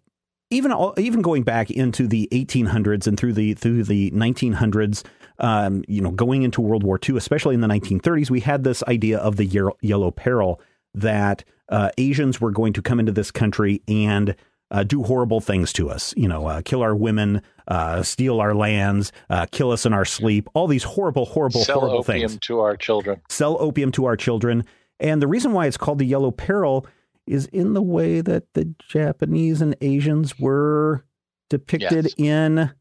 [0.49, 5.03] even even going back into the 1800s and through the through the 1900s,
[5.39, 8.83] um, you know, going into World War II, especially in the 1930s, we had this
[8.83, 10.61] idea of the yellow peril
[10.93, 14.35] that uh, Asians were going to come into this country and
[14.69, 16.13] uh, do horrible things to us.
[16.15, 20.05] You know, uh, kill our women, uh, steal our lands, uh, kill us in our
[20.05, 20.49] sleep.
[20.53, 22.39] All these horrible, horrible, Sell horrible opium things.
[22.41, 23.21] to our children.
[23.29, 24.63] Sell opium to our children.
[24.99, 26.85] And the reason why it's called the yellow peril
[27.27, 31.05] is in the way that the Japanese and Asians were
[31.49, 32.13] depicted yes.
[32.17, 32.71] in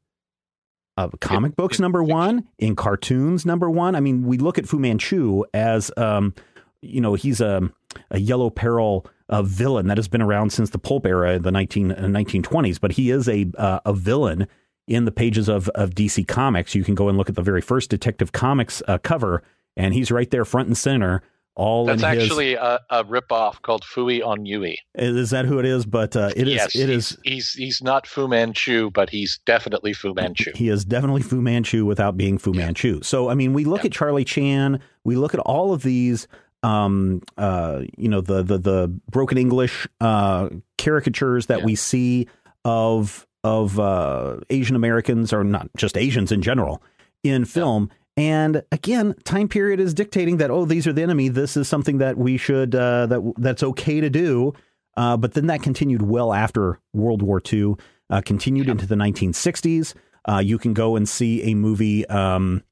[0.97, 3.95] uh, comic books, it, number one, in cartoons, number one.
[3.95, 6.35] I mean, we look at Fu Manchu as, um,
[6.83, 7.69] you know, he's a,
[8.11, 11.51] a yellow peril uh, villain that has been around since the pulp era in the
[11.51, 14.47] 19, uh, 1920s, but he is a, uh, a villain
[14.87, 16.75] in the pages of, of DC Comics.
[16.75, 19.43] You can go and look at the very first Detective Comics uh, cover,
[19.77, 21.23] and he's right there front and center
[21.61, 22.59] all That's actually his...
[22.59, 24.79] a, a ripoff called Fooey on Yui.
[24.95, 25.85] Is that who it is?
[25.85, 26.55] But uh, it is.
[26.55, 27.19] Yes, it he's, is.
[27.23, 30.53] He's he's not Fu Manchu, but he's definitely Fu Manchu.
[30.55, 32.53] He is definitely Fu Manchu without being Fu.
[32.53, 33.03] Manchu.
[33.03, 33.89] So I mean, we look yeah.
[33.89, 34.81] at Charlie Chan.
[35.05, 36.29] We look at all of these.
[36.63, 41.65] Um, uh, you know, the the the broken English uh, caricatures that yeah.
[41.65, 42.29] we see
[42.65, 46.83] of of uh, Asian Americans, or not just Asians in general,
[47.23, 47.91] in film.
[48.17, 51.29] And again, time period is dictating that oh, these are the enemy.
[51.29, 54.53] This is something that we should uh, that that's okay to do.
[54.97, 57.77] Uh, but then that continued well after World War II,
[58.11, 59.95] uh, continued into the 1960s.
[60.29, 62.07] Uh, you can go and see a movie.
[62.07, 62.63] Um,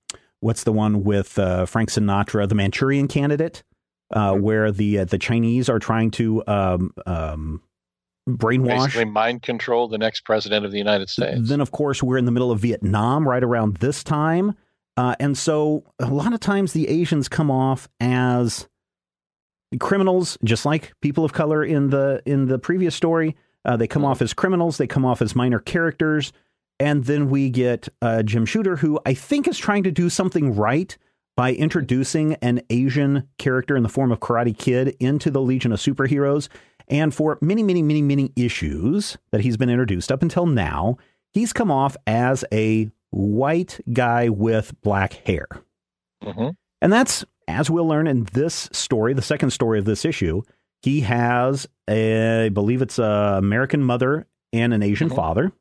[0.41, 3.63] what's the one with uh, Frank Sinatra, The Manchurian Candidate,
[4.13, 4.43] uh, mm-hmm.
[4.43, 7.63] where the the Chinese are trying to um, um,
[8.29, 11.49] brainwash, basically mind control the next president of the United States.
[11.49, 14.55] Then, of course, we're in the middle of Vietnam right around this time.
[14.97, 18.69] Uh, and so a lot of times the Asians come off as
[19.79, 23.37] criminals, just like people of color in the in the previous story.
[23.65, 24.79] Uh, they come off as criminals.
[24.79, 26.33] They come off as minor characters.
[26.81, 30.55] And then we get uh, Jim Shooter, who I think is trying to do something
[30.55, 30.97] right
[31.39, 35.79] by introducing an Asian character in the form of Karate Kid into the Legion of
[35.79, 36.49] Superheroes.
[36.89, 40.97] And for many, many, many, many issues that he's been introduced up until now,
[41.33, 45.47] he's come off as a white guy with black hair.
[46.25, 46.49] Mm-hmm.
[46.83, 50.43] And that's, as we'll learn in this story, the second story of this issue,
[50.83, 55.15] he has, a, I believe it's a American mother and an Asian Mhm.
[55.15, 55.53] father.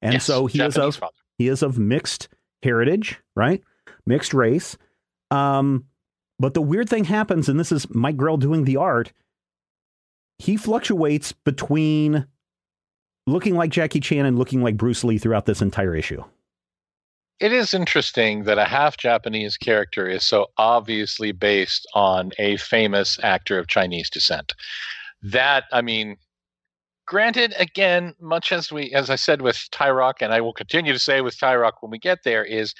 [0.00, 1.12] And Yes, so he is of father.
[1.38, 2.28] he is of mixed
[2.62, 3.64] heritage, right?
[4.06, 4.78] Mixed race.
[5.30, 5.84] Um,
[6.38, 9.12] but the weird thing happens, and this is Mike Grell doing the art.
[10.38, 12.26] He fluctuates between
[13.26, 16.22] looking like Jackie Chan and looking like Bruce Lee throughout this entire issue.
[17.40, 23.18] It is interesting that a half Japanese character is so obviously based on a famous
[23.22, 24.54] actor of Chinese descent.
[25.22, 26.16] That, I mean,
[27.06, 30.98] granted, again, much as we, as I said with Tyroc, and I will continue to
[30.98, 32.74] say with Tyroc when we get there, is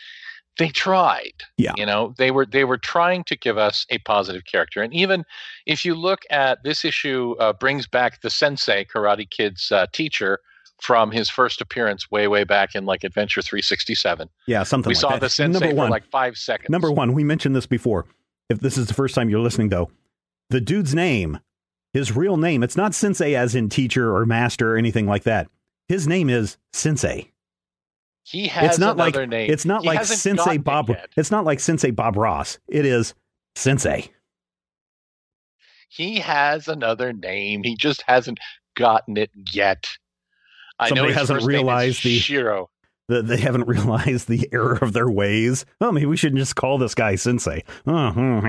[0.59, 1.33] they tried.
[1.57, 1.73] Yeah.
[1.77, 5.25] You know, they were they were trying to give us a positive character, and even
[5.67, 10.41] if you look at this issue, uh, brings back the Sensei Karate Kid's uh, teacher
[10.81, 15.01] from his first appearance way way back in like Adventure 367 Yeah, something we like
[15.01, 15.21] saw that.
[15.21, 16.71] the sensei Number for like five seconds.
[16.71, 18.07] number one, we mentioned this before.
[18.49, 19.91] If this is the first time you're listening, though,
[20.51, 21.41] the dude's name,
[21.93, 25.49] his real name, it's not Sensei as in teacher or master or anything like that.
[25.89, 27.33] His name is Sensei.
[28.31, 29.51] He has it's not like another name.
[29.51, 30.91] it's not He like Sensei it Bob.
[31.17, 32.59] It's not like Sensei Bob Ross.
[32.69, 33.15] It is
[33.55, 34.11] Sensei.
[35.89, 37.63] He has another name.
[37.63, 38.39] He just hasn't
[38.77, 39.89] gotten it yet.
[40.79, 42.71] I Somebody know hasn't first name is realized the- Shiro.
[43.09, 45.65] The, they haven't realized the error of their ways.
[45.81, 47.65] Oh, maybe we shouldn't just call this guy Sensei.
[47.87, 48.47] Hmm.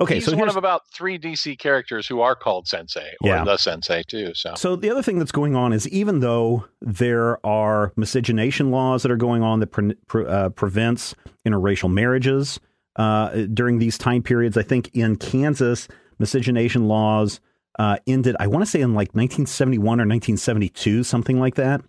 [0.00, 3.44] okay, He's so one of about three DC characters who are called Sensei or Yeah.
[3.44, 4.34] the Sensei too.
[4.34, 9.02] So So the other thing that's going on is even though there are miscegenation laws
[9.02, 11.14] that are going on that pre- pre- uh, prevents
[11.46, 12.60] interracial marriages
[12.96, 17.40] uh, during these time periods, I think in Kansas miscegenation laws
[17.78, 18.36] uh, ended.
[18.40, 21.82] I want to say in like 1971 or 1972, something like that.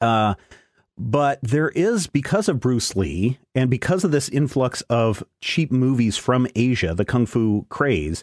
[0.00, 0.34] Uh,
[0.96, 6.16] but there is because of Bruce Lee and because of this influx of cheap movies
[6.16, 8.22] from Asia, the kung fu craze,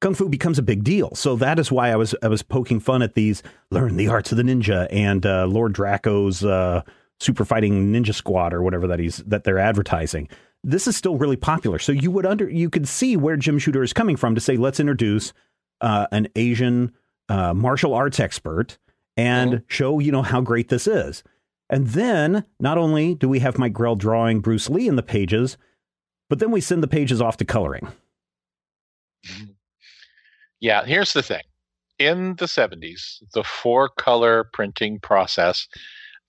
[0.00, 1.14] kung fu becomes a big deal.
[1.14, 4.32] So that is why I was I was poking fun at these learn the arts
[4.32, 6.82] of the ninja and uh, Lord Draco's uh,
[7.20, 10.28] super fighting ninja squad or whatever that he's that they're advertising.
[10.64, 11.78] This is still really popular.
[11.78, 14.56] So you would under you could see where Jim Shooter is coming from to say
[14.56, 15.32] let's introduce
[15.80, 16.92] uh, an Asian
[17.28, 18.76] uh, martial arts expert
[19.16, 21.22] and show you know how great this is.
[21.70, 25.56] And then not only do we have Mike Grell drawing Bruce Lee in the pages,
[26.30, 27.88] but then we send the pages off to coloring.
[30.60, 31.42] yeah, here's the thing.
[31.98, 35.66] In the 70s, the four color printing process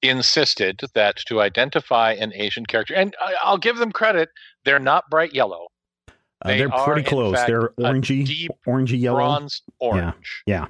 [0.02, 4.30] insisted that to identify an Asian character, and I'll give them credit,
[4.66, 5.68] they're not bright yellow.
[6.08, 6.14] Uh,
[6.46, 7.36] They they're pretty in close.
[7.36, 9.18] fact, they're orangey, deep orangey yellow.
[9.20, 10.42] Bronze orange.
[10.48, 10.68] yeah.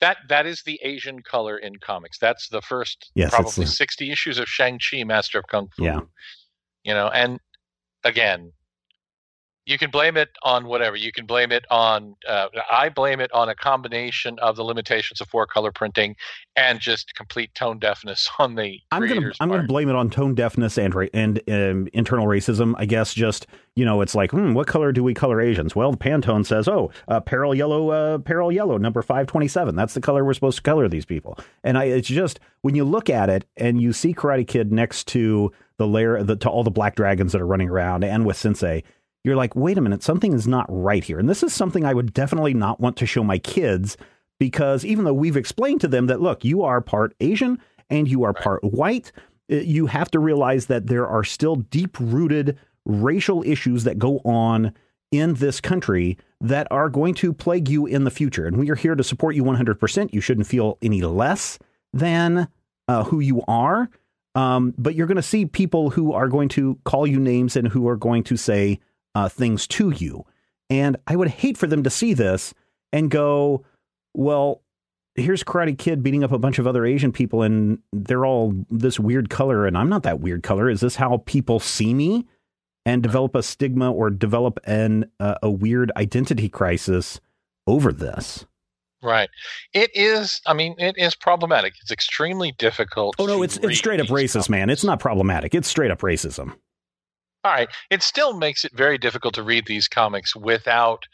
[0.00, 2.18] That that is the Asian color in comics.
[2.18, 5.84] That's the first Yes, probably the- 60 issues of Shang-Chi Master of Kung Fu.
[5.84, 6.00] Yeah.
[6.82, 7.40] You know, and
[8.04, 8.52] again,
[9.66, 10.96] you can blame it on whatever.
[10.96, 15.20] You can blame it on uh, I blame it on a combination of the limitations
[15.20, 16.16] of four color printing
[16.56, 20.34] and just complete tone deafness on the I'm gonna I'm gonna blame it on tone
[20.34, 22.74] deafness and and um, internal racism.
[22.76, 25.74] I guess just you know it's like hmm, what color do we color Asians?
[25.74, 29.74] Well, the Pantone says oh uh, peril yellow uh, peril yellow number five twenty seven.
[29.76, 31.38] That's the color we're supposed to color these people.
[31.62, 35.06] And I it's just when you look at it and you see Karate Kid next
[35.08, 38.36] to the layer the, to all the black dragons that are running around and with
[38.36, 38.84] Sensei.
[39.24, 41.18] You're like, wait a minute, something is not right here.
[41.18, 43.96] And this is something I would definitely not want to show my kids
[44.38, 47.58] because even though we've explained to them that, look, you are part Asian
[47.88, 49.12] and you are part white,
[49.50, 54.18] uh, you have to realize that there are still deep rooted racial issues that go
[54.24, 54.74] on
[55.10, 58.46] in this country that are going to plague you in the future.
[58.46, 60.12] And we are here to support you 100%.
[60.12, 61.58] You shouldn't feel any less
[61.94, 62.48] than
[62.88, 63.88] uh, who you are.
[64.34, 67.68] Um, but you're going to see people who are going to call you names and
[67.68, 68.80] who are going to say
[69.14, 70.24] uh, things to you.
[70.70, 72.54] And I would hate for them to see this
[72.92, 73.64] and go,
[74.14, 74.62] well,
[75.14, 78.98] here's Karate Kid beating up a bunch of other Asian people and they're all this
[78.98, 80.68] weird color and I'm not that weird color.
[80.68, 82.26] Is this how people see me?
[82.86, 87.18] And develop a stigma or develop an uh, a weird identity crisis
[87.66, 88.44] over this.
[89.02, 89.30] Right.
[89.72, 90.42] It is.
[90.46, 91.74] I mean, it is problematic.
[91.80, 93.16] It's extremely difficult.
[93.18, 94.68] Oh no, it's it's straight up racist, man.
[94.68, 95.54] It's not problematic.
[95.54, 96.56] It's straight up racism.
[97.44, 97.68] All right.
[97.90, 101.04] It still makes it very difficult to read these comics without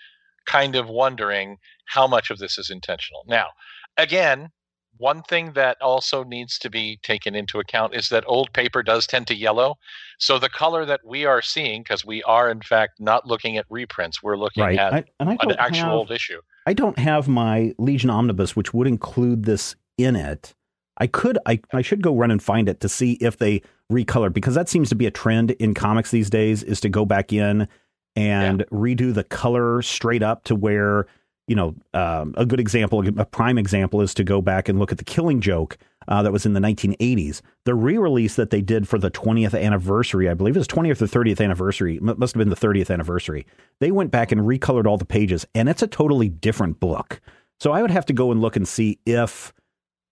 [0.47, 3.25] kind of wondering how much of this is intentional.
[3.27, 3.49] Now,
[3.97, 4.51] again,
[4.97, 9.07] one thing that also needs to be taken into account is that old paper does
[9.07, 9.77] tend to yellow.
[10.19, 13.65] So the color that we are seeing, because we are in fact not looking at
[13.71, 14.79] reprints, we're looking right.
[14.79, 16.41] at I, and I an actual have, old issue.
[16.67, 20.55] I don't have my Legion Omnibus, which would include this in it.
[21.01, 24.35] I could, I, I should go run and find it to see if they recolored
[24.35, 27.33] because that seems to be a trend in comics these days is to go back
[27.33, 27.67] in
[28.15, 31.07] and redo the color straight up to where
[31.49, 34.93] you know um, a good example, a prime example is to go back and look
[34.93, 37.41] at the Killing Joke uh, that was in the 1980s.
[37.65, 41.07] The re-release that they did for the 20th anniversary, I believe it was 20th or
[41.07, 43.47] 30th anniversary, m- must have been the 30th anniversary.
[43.81, 47.21] They went back and recolored all the pages, and it's a totally different book.
[47.59, 49.53] So I would have to go and look and see if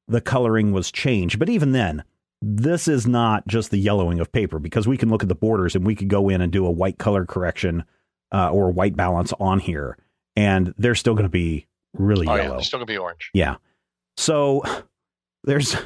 [0.09, 1.39] the coloring was changed.
[1.39, 2.03] But even then,
[2.41, 5.75] this is not just the yellowing of paper because we can look at the borders
[5.75, 7.85] and we could go in and do a white color correction
[8.33, 9.97] uh, or white balance on here,
[10.37, 12.55] and they're still going to be really Oh yeah, yellow.
[12.57, 13.31] they're still gonna be orange.
[13.35, 13.57] Yeah.
[14.17, 14.63] So
[15.45, 15.77] there's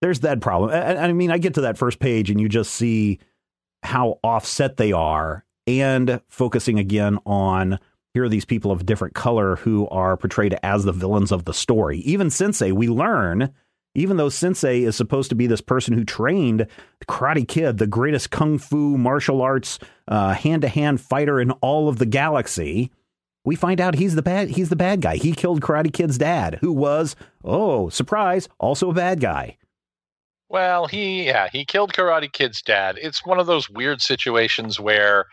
[0.00, 0.70] there's that problem.
[0.70, 3.18] I, I mean, I get to that first page and you just see
[3.82, 7.78] how offset they are, and focusing again on
[8.14, 11.54] here are these people of different color who are portrayed as the villains of the
[11.54, 11.98] story.
[12.00, 13.52] Even Sensei, we learn.
[13.94, 17.88] Even though Sensei is supposed to be this person who trained the Karate Kid, the
[17.88, 22.90] greatest kung fu martial arts hand to hand fighter in all of the galaxy,
[23.44, 25.16] we find out he's the bad he's the bad guy.
[25.16, 29.56] He killed Karate Kid's dad, who was, oh, surprise, also a bad guy.
[30.48, 32.96] Well, he yeah, he killed Karate Kid's dad.
[33.00, 35.26] It's one of those weird situations where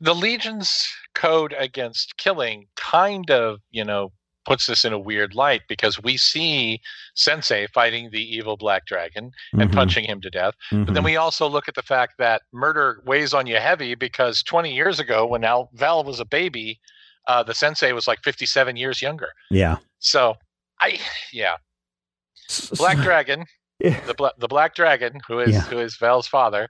[0.00, 4.12] the Legion's code against killing kind of, you know,
[4.44, 6.80] puts this in a weird light because we see
[7.14, 9.74] Sensei fighting the evil black dragon and Mhm.
[9.74, 10.54] punching him to death.
[10.70, 11.04] But then Mhm.
[11.04, 15.00] we also look at the fact that murder weighs on you heavy because 20 years
[15.00, 16.80] ago, when Al- Val was a baby,
[17.26, 19.32] uh, the Sensei was like 57 years younger.
[19.50, 19.76] yeah.
[19.98, 20.36] So,
[20.80, 21.00] I
[21.32, 21.56] yeah,
[22.76, 23.46] Black Dragon,
[23.80, 23.98] Yeah.
[24.06, 25.60] the bla- the Black Dragon, who is Yeah.
[25.62, 26.68] who is Val's father,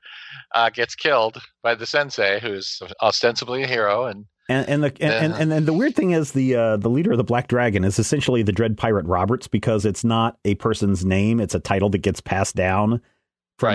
[0.54, 5.32] uh, gets killed by the Sensei, who's ostensibly a hero, and And and the and,
[5.34, 7.98] and, and the weird thing is the uh, the leader of the Black Dragon is
[7.98, 11.98] essentially the Dread Pirate Roberts because it's not a person's name; it's a title that
[11.98, 13.00] gets passed down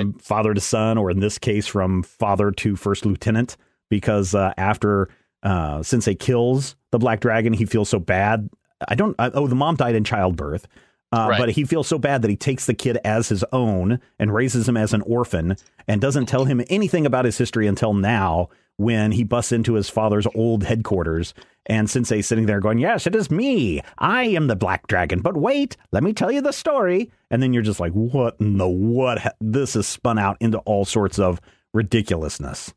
[0.04, 3.58] from father to son, or in this case, from father to first lieutenant.
[3.90, 5.10] Because uh, after
[5.42, 8.48] uh, Sensei kills the Black Dragon, he feels so bad.
[8.88, 9.16] I don't.
[9.18, 10.68] I, oh, the mom died in childbirth.
[11.12, 11.40] Uh, Right.
[11.40, 14.70] But he feels so bad that he takes the kid as his own and raises
[14.70, 19.12] him as an orphan and doesn't tell him anything about his history until now when
[19.12, 21.34] he busts into his father's old headquarters
[21.66, 23.82] and Sensei sitting there going, Yes, it is me.
[23.98, 25.22] I am the Black Dragon.
[25.22, 27.12] But wait, let me tell you the story.
[27.30, 29.36] And then you're just like, What in the what?
[29.42, 31.42] This is spun out into all sorts of
[31.74, 32.74] ridiculousness.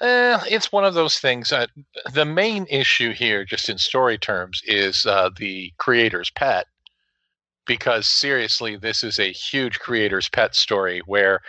[0.00, 1.52] Eh, it's one of those things.
[1.52, 1.66] Uh,
[2.12, 6.66] the main issue here, just in story terms, is uh, the creator's pet.
[7.66, 11.40] Because seriously, this is a huge creator's pet story where,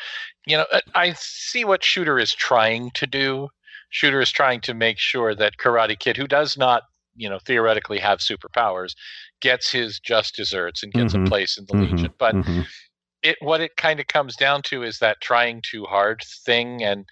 [0.46, 3.50] you know, I- see what Shooter is trying to do.
[3.90, 6.84] Shooter is trying to make sure that Karate Kid, who does not,
[7.16, 8.94] you know, theoretically have superpowers,
[9.42, 11.26] gets his just desserts and gets Mhm.
[11.26, 11.92] a place in the Mhm.
[11.92, 12.14] Legion.
[12.18, 12.66] But Mhm.
[13.24, 17.06] it what it kind of comes down to is that trying too hard thing and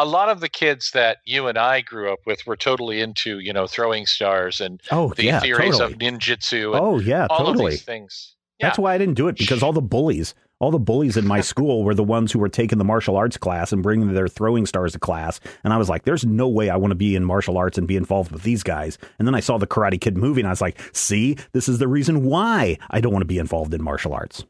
[0.00, 3.40] a lot of the kids that you and I grew up with were totally into,
[3.40, 5.94] you know, throwing stars and Oh, the yeah, theories totally.
[5.94, 7.64] of ninjutsu and Oh, yeah, all totally.
[7.64, 8.36] of these things.
[8.60, 8.66] Yeah.
[8.68, 11.40] That's why I didn't do it because all the bullies, all the bullies in my
[11.52, 14.66] school were the ones who were taking the martial arts class and bringing their throwing
[14.66, 15.40] stars to class.
[15.64, 17.86] And I was like, there's no way I want to be in martial arts and
[17.86, 18.98] be involved with these guys.
[19.18, 21.78] And then I saw the Karate Kid movie and I was like, see, this is
[21.78, 24.44] the reason why I don't want to be involved in martial arts.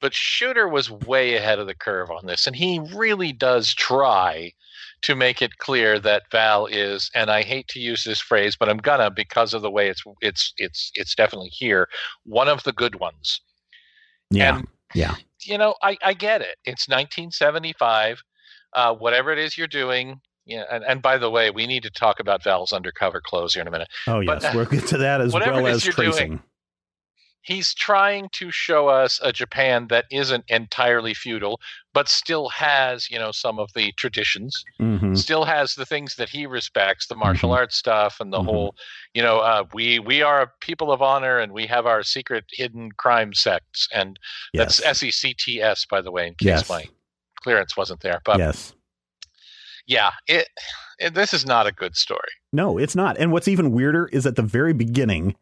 [0.00, 4.52] But Shooter was way ahead of the curve on this, and he really does try
[5.02, 8.68] to make it clear that Val is, and I hate to use this phrase, but
[8.68, 11.88] I'm gonna because of the way it's it's it's it's definitely here,
[12.24, 13.40] one of the good ones.
[14.30, 14.58] Yeah.
[14.58, 15.16] And yeah.
[15.42, 16.56] You know, I, I get it.
[16.64, 18.22] It's 1975.
[18.74, 20.20] Uh, whatever it is you're doing.
[20.44, 23.60] Yeah, and, and by the way, we need to talk about Val's undercover clothes here
[23.60, 23.88] in a minute.
[24.06, 24.44] Oh, yes.
[24.44, 26.28] uh, we'll get to that as well as tracing.
[26.28, 26.42] doing,
[27.42, 31.60] He's trying to show us a Japan that isn't entirely feudal,
[31.98, 36.28] but still has, you know, some of the traditions, hmm still has the things that
[36.28, 37.56] he respects, the martial Mhm.
[37.56, 38.44] arts stuff and the Mhm.
[38.44, 38.76] whole,
[39.14, 42.44] you know, uh, we we are a people of honor and we have our secret
[42.52, 44.16] hidden crime sects, and
[44.52, 44.76] Yes.
[44.76, 46.68] that's S E C T S, by the way, in case Yes.
[46.70, 46.84] my
[47.42, 48.20] clearance wasn't there.
[48.24, 48.74] But yes.
[49.86, 50.46] yeah, it,
[51.00, 52.32] it this is not a good story.
[52.52, 53.18] No, it's not.
[53.18, 55.34] And what's even weirder is at the very beginning,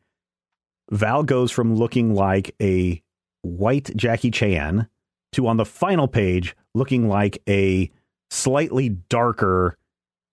[0.91, 3.03] Val goes from looking like a
[3.43, 4.89] white Jackie Chan
[5.37, 7.91] to on the final page looking like a
[8.31, 9.79] slightly darker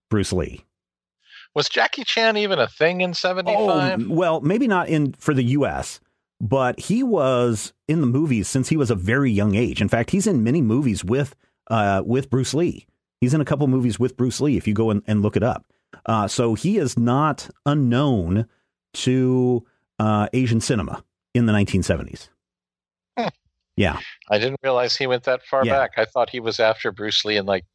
[0.10, 0.66] Bruce Lee.
[1.56, 4.01] Was Jackie Chan even a thing in '75?
[4.01, 5.99] Oh, well, maybe not in for the US,
[6.41, 9.82] but he was in the movies since he was a very young age.
[9.82, 11.36] In fact, he's in many movies with
[11.70, 12.88] uh, with Bruce Lee.
[13.22, 14.58] He's in a couple movies with Bruce Lee.
[14.58, 15.66] If you go and, and look it up,
[16.08, 18.47] uh, so he is not unknown
[18.93, 19.66] to
[19.99, 22.30] uh, Asian cinema in the 1970s.
[23.76, 23.99] Yeah,
[24.30, 25.74] I didn't realize he went that far Yeah.
[25.74, 25.91] back.
[25.97, 27.65] I thought he was after Bruce Lee in like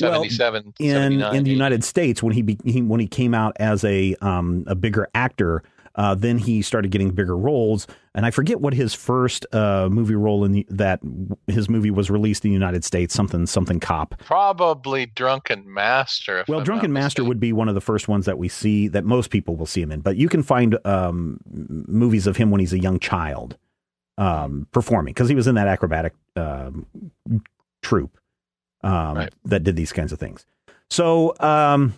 [0.00, 3.54] Well, 77, in in the United States when he, be, he when he came out
[3.58, 5.62] as a um, a bigger actor.
[5.94, 10.14] Uh, then he started getting bigger roles, and I forget what his first uh, movie
[10.14, 11.00] role in the, that
[11.48, 13.12] his movie was released in the United States.
[13.12, 14.14] Something something cop.
[14.24, 16.46] Probably Drunken Master.
[16.48, 17.28] Well, I'm Drunken Master mistaken.
[17.28, 19.82] would be one of the first ones that we see that most people will see
[19.82, 20.00] him in.
[20.00, 23.58] But you can find um, movies of him when he's a young child
[24.18, 26.86] um, performing because he was in that acrobatic um,
[27.82, 28.18] troupe
[28.82, 29.32] um, Right.
[29.44, 30.44] that did these kinds of things.
[30.90, 31.94] So um,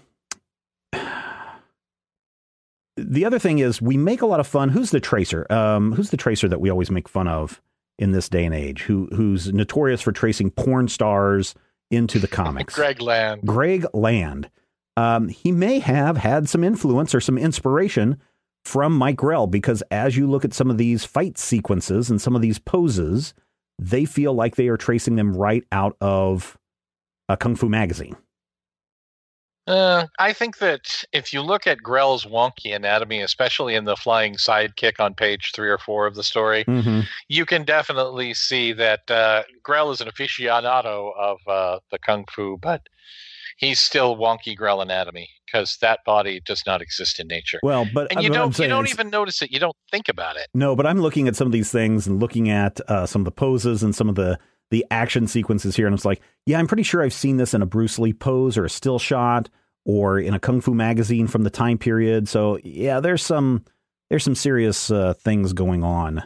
[2.96, 4.68] the other thing is we make a lot of fun.
[4.68, 5.50] Who's the tracer?
[5.50, 7.60] Um, who's the tracer that we always make fun of
[7.98, 8.82] in this day and age?
[8.82, 11.54] Who who's notorious for tracing porn stars
[11.90, 12.74] into the comics?
[12.76, 13.42] Greg Land.
[13.44, 14.48] Greg Land.
[14.96, 18.20] Um, he may have had some influence or some inspiration
[18.64, 22.34] from Mike Grell because as you look at some of these fight sequences and some
[22.34, 23.34] of these poses,
[23.78, 26.56] they feel like they are tracing them right out of
[27.28, 28.16] a Kung Fu magazine.
[29.66, 34.34] Uh, I think that if you look at Grell's wonky anatomy, especially in the flying
[34.34, 37.00] sidekick on page three or four of the story, Mm-hmm.
[37.28, 42.58] you can definitely see that uh, Grell is an aficionado of uh, the kung fu,
[42.58, 42.82] but
[43.56, 47.60] he's still wonky Grell anatomy because that body does not exist in nature.
[47.62, 49.52] Well, but and you I'm don't you saying don't even notice it.
[49.52, 50.48] You don't think about it.
[50.52, 53.24] No, but I'm looking at some of these things and looking at uh, some of
[53.24, 54.38] the poses and some of the
[54.70, 57.62] the action sequences here, and it's like, yeah, I'm pretty sure I've seen this in
[57.62, 59.48] a Bruce Lee pose or a still shot
[59.84, 62.28] or in a kung fu magazine from the time period.
[62.28, 63.64] So yeah, there's some
[64.10, 66.24] there's some serious uh, things going on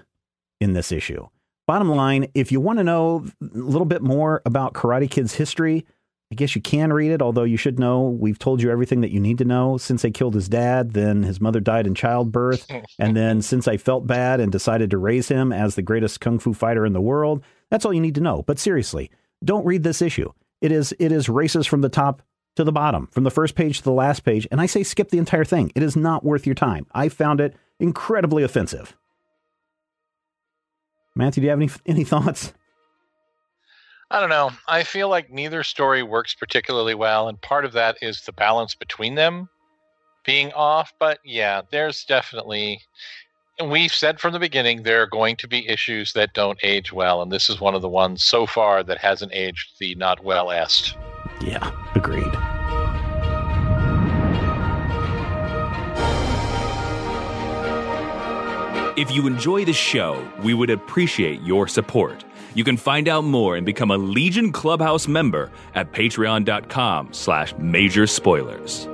[0.60, 1.26] in this issue.
[1.66, 5.84] Bottom line, if you want to know a little bit more about Karate Kid's history,
[6.30, 9.10] I guess you can read it, although you should know we've told you everything that
[9.10, 9.78] you need to know.
[9.78, 12.66] Since they killed his dad, then his mother died in childbirth.
[12.98, 16.38] and then since I felt bad and decided to raise him as the greatest kung
[16.38, 18.42] fu fighter in the world, that's all you need to know.
[18.42, 19.10] But seriously,
[19.42, 20.30] don't read this issue.
[20.60, 22.20] It is it is races from the top
[22.56, 25.10] to the bottom, from the first page to the last page, and I say skip
[25.10, 25.72] the entire thing.
[25.74, 26.86] It is not worth your time.
[26.92, 28.96] I found it incredibly offensive.
[31.14, 32.52] Matthew, do you have any any thoughts?
[34.10, 34.50] I don't know.
[34.66, 38.74] I feel like neither story works particularly well, and part of that is the balance
[38.74, 39.50] between them
[40.24, 40.92] being off.
[40.98, 42.80] But yeah, there's definitely.
[43.62, 47.20] We've said from the beginning there are going to be issues that don't age well,
[47.20, 50.50] and this is one of the ones so far that hasn't aged the not well
[50.50, 50.96] est.
[51.42, 52.32] Yeah, agreed.
[58.96, 62.24] If you enjoy the show, we would appreciate your support.
[62.54, 68.06] You can find out more and become a Legion Clubhouse member at patreon.com slash major
[68.06, 68.88] spoilers.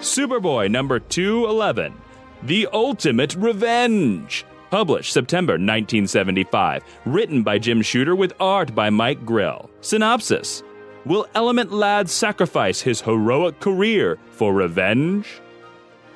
[0.00, 1.94] Superboy number 211,
[2.42, 4.44] The Ultimate Revenge.
[4.70, 6.84] Published September 1975.
[7.04, 9.70] Written by Jim Shooter with art by Mike Grell.
[9.80, 10.62] Synopsis
[11.06, 15.40] Will Element Lad sacrifice his heroic career for revenge?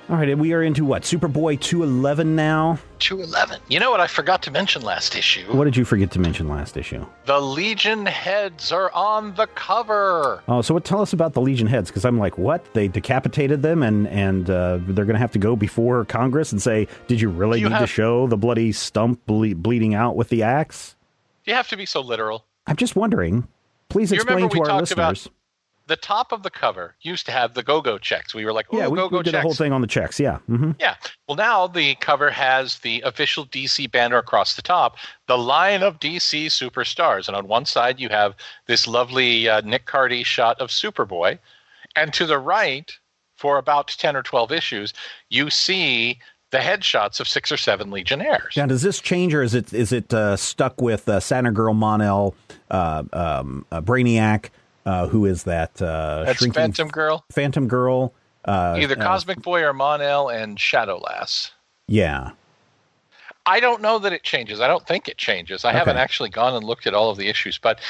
[0.08, 1.02] All right, we are into what?
[1.02, 2.80] Superboy 211 now.
[3.00, 3.60] 211.
[3.68, 5.44] You know what I forgot to mention last issue?
[5.52, 7.04] What did you forget to mention last issue?
[7.26, 10.42] The Legion heads are on the cover.
[10.48, 10.84] Oh, so what?
[10.84, 12.64] Tell us about the Legion heads, because I'm like, what?
[12.74, 16.60] They decapitated them, and and uh, they're going to have to go before Congress and
[16.62, 20.28] say, did you really You need to show the bloody stump ble- bleeding out with
[20.28, 20.94] the axe?
[21.44, 22.44] Do you have to be so literal?
[22.66, 23.48] I'm just wondering.
[23.88, 25.34] Please explain to our talked about- listeners.
[25.90, 28.32] The top of the cover used to have the go-go checks.
[28.32, 29.88] We were like, "Oh, yeah, we, go-go we did checks." a whole thing on the
[29.88, 30.20] checks.
[30.20, 30.38] Yeah.
[30.46, 30.94] hmm Yeah.
[31.26, 35.98] Well, now the cover has the official DC banner across the top, the line of
[35.98, 37.26] DC superstars.
[37.26, 38.36] And on one side, you have
[38.66, 41.40] this lovely uh, Nick Cardy shot of Superboy.
[41.96, 42.96] And to the right,
[43.34, 44.94] for about 10 or 12 issues,
[45.28, 46.20] you see
[46.52, 48.56] the headshots of six or seven Legionnaires.
[48.56, 51.74] Now, does this change, or is it is it uh, stuck with uh, Saturn Girl
[51.74, 52.36] Mon-El,
[52.70, 54.50] uh, um, uh, Brainiac?
[54.86, 55.80] Uh, who is that?
[55.80, 58.14] Uh, That's shrinking Phantom Girl, Phantom Girl.
[58.44, 61.50] Uh, either uh, Cosmic Boy or Mon-El and Shadowlass.
[61.86, 62.30] yeah.
[63.46, 64.60] I don't know that it changes.
[64.60, 65.64] I don't think it changes.
[65.64, 67.80] I haven't actually gone and looked at all of the issues, but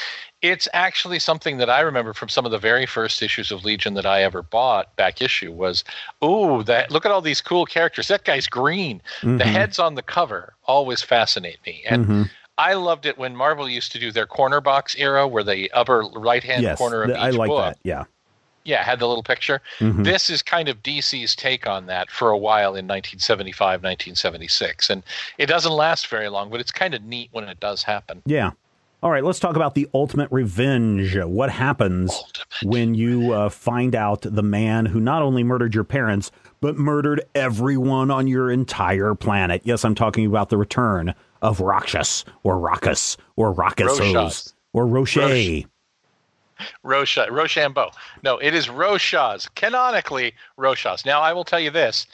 [0.41, 3.93] it's actually something that I remember from some of the very first issues of Legion
[3.95, 5.83] that I ever bought back issue was,
[6.23, 8.07] "Ooh, that look at all these cool characters.
[8.07, 9.01] That guy's green.
[9.19, 9.37] Mm-hmm.
[9.37, 13.91] The heads on the cover always fascinate me." And I loved it when Marvel used
[13.93, 16.77] to do their corner box era where the upper right-hand Yes.
[16.77, 17.77] corner of th- each I like book that.
[17.83, 18.03] Yeah.
[18.63, 19.59] Yeah, had the little picture.
[19.79, 20.03] Mhm.
[20.03, 24.89] This is kind of DC's take on that for a while in 1975, 1976.
[24.91, 25.01] And
[25.39, 28.21] it doesn't last very long, but it's kind of neat when it does happen.
[28.27, 28.51] Yeah.
[29.01, 31.17] All right, let's talk about the ultimate revenge.
[31.17, 32.23] What happens
[32.61, 37.23] when you uh, find out the man who not only murdered your parents, but murdered
[37.33, 39.61] everyone on your entire planet?
[39.63, 45.65] Yes, I'm talking about the return of Rakshas or Rakus or Rakusos or Roche.
[46.85, 47.89] Rosha, Rochambeau.
[48.23, 49.49] No, it is Roshas.
[49.55, 51.05] Canonically, Roshas.
[51.05, 52.05] Now, I will tell you this.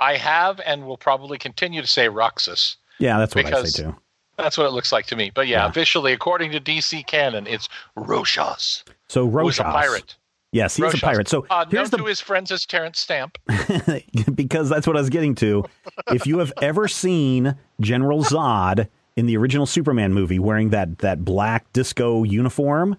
[0.00, 2.76] I have and will probably continue to say Roxas.
[2.98, 3.96] Yeah, that's what I say too.
[4.36, 5.30] That's what it looks like to me.
[5.32, 5.68] But yeah, Yeah.
[5.68, 8.82] officially, according to DC canon, it's Roshas.
[9.08, 9.60] So Who's Roshas.
[9.60, 10.16] a pirate.
[10.52, 10.98] Yes, he's Roshas.
[10.98, 11.28] a pirate.
[11.28, 13.38] So uh, known here's the to his friends as Terence Stamp.
[14.34, 15.64] because that's what I was getting to.
[16.08, 21.24] If you have ever seen General Zod in the original Superman movie wearing that that
[21.24, 22.96] black disco uniform,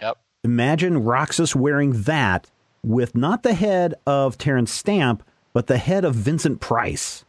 [0.00, 0.18] Yep.
[0.44, 2.50] imagine Roxas wearing that
[2.82, 5.22] with not the head of Terence Stamp,
[5.52, 7.24] but the head of Vincent Price.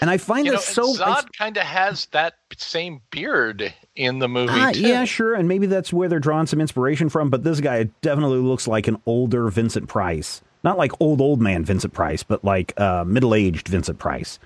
[0.00, 4.18] And I find You know, this so Zod kind of has that same beard in
[4.18, 4.72] the movie.
[4.72, 4.80] Too.
[4.80, 7.30] yeah, sure, and maybe that's where they're drawing some inspiration from.
[7.30, 11.64] But this guy definitely looks like an older Vincent Price, not like old old man
[11.64, 14.38] Vincent Price, but like uh, middle aged Vincent Price.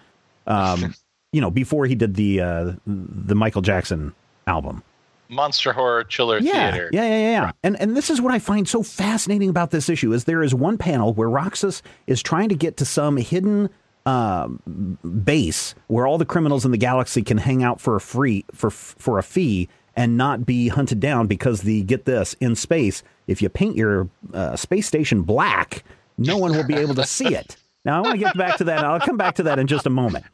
[0.46, 0.94] Um,
[1.32, 4.14] you know, before he did the uh, the Michael Jackson
[4.46, 4.82] album.
[5.28, 6.90] Monster Horror Chiller Yeah, Theater.
[6.92, 7.52] yeah, yeah, yeah.
[7.64, 10.54] And and this is what I find so fascinating about this issue is there is
[10.54, 13.68] one panel where Roxas is trying to get to some hidden
[14.07, 18.44] um, base where all the criminals in the galaxy can hang out for a free
[18.52, 23.02] for for a fee and not be hunted down because the get this in space
[23.26, 25.84] if you paint your uh, space station black
[26.18, 27.57] no one will be able to see it.
[27.84, 28.84] Now I want to get back to that.
[28.84, 30.24] I'll come back to that in just a moment.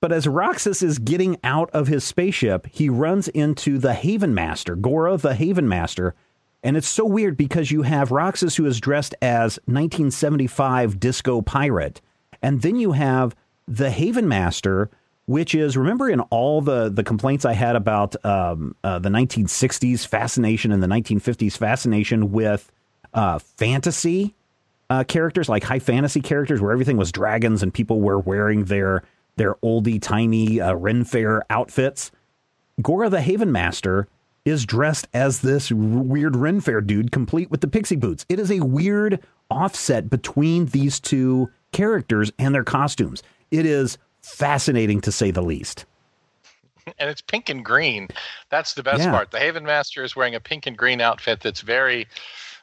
[0.00, 4.76] But as Roxas is getting out of his spaceship, he runs into the Haven Master,
[4.76, 6.14] Gora the Haven Master.
[6.64, 12.00] And it's so weird because you have Roxas who is dressed as 1975 disco pirate.
[12.42, 13.36] And then you have
[13.68, 14.90] the Haven Master,
[15.26, 20.06] which is, remember in all the, the complaints I had about um, uh, the 1960s
[20.06, 22.72] fascination and the 1950s fascination with
[23.12, 24.34] uh, fantasy
[24.88, 29.02] uh, characters, like high fantasy characters, where everything was dragons and people were wearing their
[29.36, 32.12] their oldie timey uh, Ren Fair outfits.
[32.80, 34.06] Gora the Haven Master
[34.44, 38.26] is dressed as this weird Ren Fair dude, complete with the pixie boots.
[38.28, 39.20] It is a weird
[39.50, 43.22] offset between these two characters and their costumes.
[43.50, 45.84] It is fascinating to say the least.
[46.98, 48.08] and it's pink and green.
[48.50, 49.10] That's the best Yeah.
[49.10, 49.30] part.
[49.30, 52.06] The Haven Master is wearing a pink and green outfit that's very,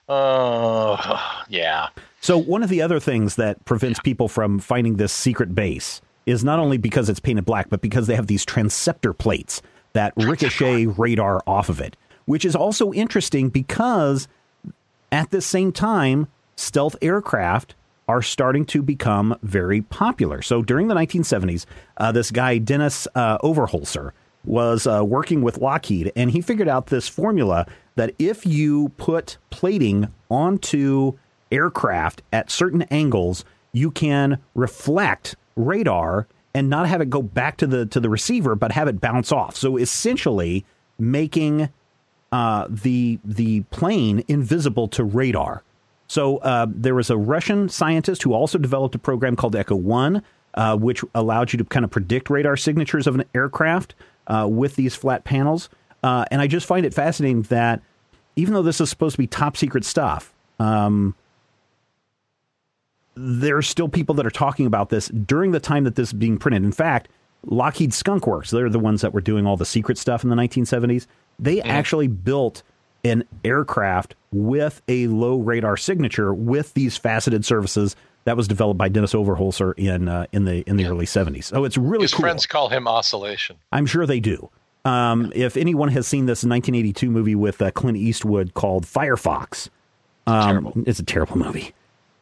[0.09, 1.87] oh, yeah.
[2.19, 6.43] So one of the other things that prevents people from finding this secret base is
[6.43, 9.61] not only because it's painted black, but because they have these transceptor plates
[9.93, 14.27] that ricochet radar off of it, which is also interesting because
[15.11, 17.75] at the same time, stealth aircraft
[18.07, 20.41] are starting to become very popular.
[20.41, 21.65] So during the 1970s,
[21.97, 24.11] uh, this guy, Denys uh, Overholser,
[24.43, 29.37] was uh, working with Lockheed, and he figured out this formula that if you put
[29.49, 31.17] plating onto
[31.51, 37.67] aircraft at certain angles, you can reflect radar and not have it go back to
[37.67, 39.55] the to the receiver, but have it bounce off.
[39.55, 40.65] So essentially,
[40.99, 41.69] making
[42.31, 45.63] uh, the the plane invisible to radar.
[46.07, 50.23] So uh, there was a Russian scientist who also developed a program called Echo One,
[50.55, 53.95] uh, which allowed you to kind of predict radar signatures of an aircraft
[54.27, 55.69] uh, with these flat panels.
[56.03, 57.81] Uh, and I just find it fascinating that
[58.35, 61.15] even though this is supposed to be top secret stuff, um,
[63.15, 66.13] there are still people that are talking about this during the time that this is
[66.13, 66.63] being printed.
[66.63, 67.09] In fact,
[67.45, 70.35] Lockheed Skunk Works, they're the ones that were doing all the secret stuff in the
[70.35, 71.07] 1970s.
[71.39, 72.63] They actually built
[73.03, 77.95] an aircraft with a low radar signature with these faceted surfaces
[78.25, 81.45] that was developed by Denys Overholser in uh, in the in the early 70s.
[81.45, 82.21] So it's really His cool.
[82.21, 83.57] friends call him Oscillation.
[83.71, 84.49] I'm sure they do.
[84.85, 89.69] Um, if anyone has seen this 1982 movie with uh, Clint Eastwood called Firefox,
[90.27, 90.73] um, terrible.
[90.85, 91.73] it's a terrible movie.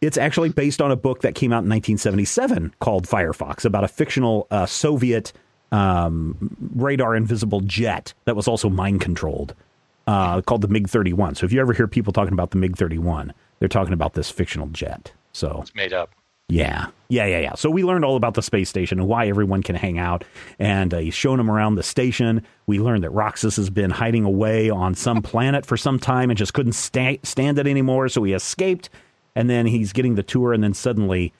[0.02, 3.88] It's actually based on a book that came out in 1977 called Firefox about a
[3.88, 5.34] fictional uh, Soviet
[5.72, 9.54] um, radar invisible jet that was also mind controlled
[10.08, 11.36] uh, called the MiG 31.
[11.36, 14.30] So if you ever hear people talking about the MiG 31, they're talking about this
[14.32, 15.12] fictional jet.
[15.34, 16.10] So It's made up.
[16.48, 16.88] yeah.
[17.12, 17.56] Yeah, yeah, yeah.
[17.56, 20.24] So we learned all about the space station and why everyone can hang out.
[20.60, 22.44] And uh, he's showing them around the station.
[22.68, 26.38] We learned that Roxas has been hiding away on some planet for some time and
[26.38, 28.10] just couldn't sta- stand it anymore.
[28.10, 28.90] So he escaped.
[29.40, 30.52] And then he's getting the tour.
[30.54, 31.32] And then suddenly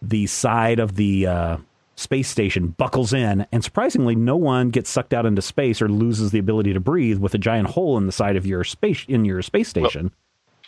[0.00, 1.56] the side of the uh,
[1.96, 6.30] space station buckles in, and surprisingly, no one gets sucked out into space or loses
[6.30, 9.24] the ability to breathe with a giant hole in the side of your space in
[9.24, 10.12] your space station.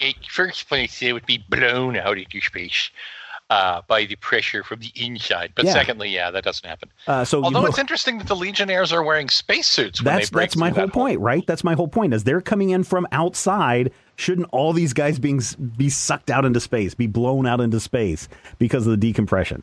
[0.01, 2.91] Well, it, first place, they would be blown out into space.
[3.51, 5.74] Uh, by the pressure from the inside, but Yeah.
[5.74, 6.89] secondly, yeah, that doesn't happen.
[7.07, 10.49] Uh, so Although it's interesting that the Legionnaires are wearing spacesuits when that's they break
[10.51, 11.03] that's my whole that hole.
[11.03, 11.47] point, right?
[11.47, 12.14] That's my whole point.
[12.14, 13.93] is they're coming in from outside,
[14.23, 15.43] shouldn't all these guys being
[15.77, 19.62] be sucked out into space, be blown out into space because of the decompression?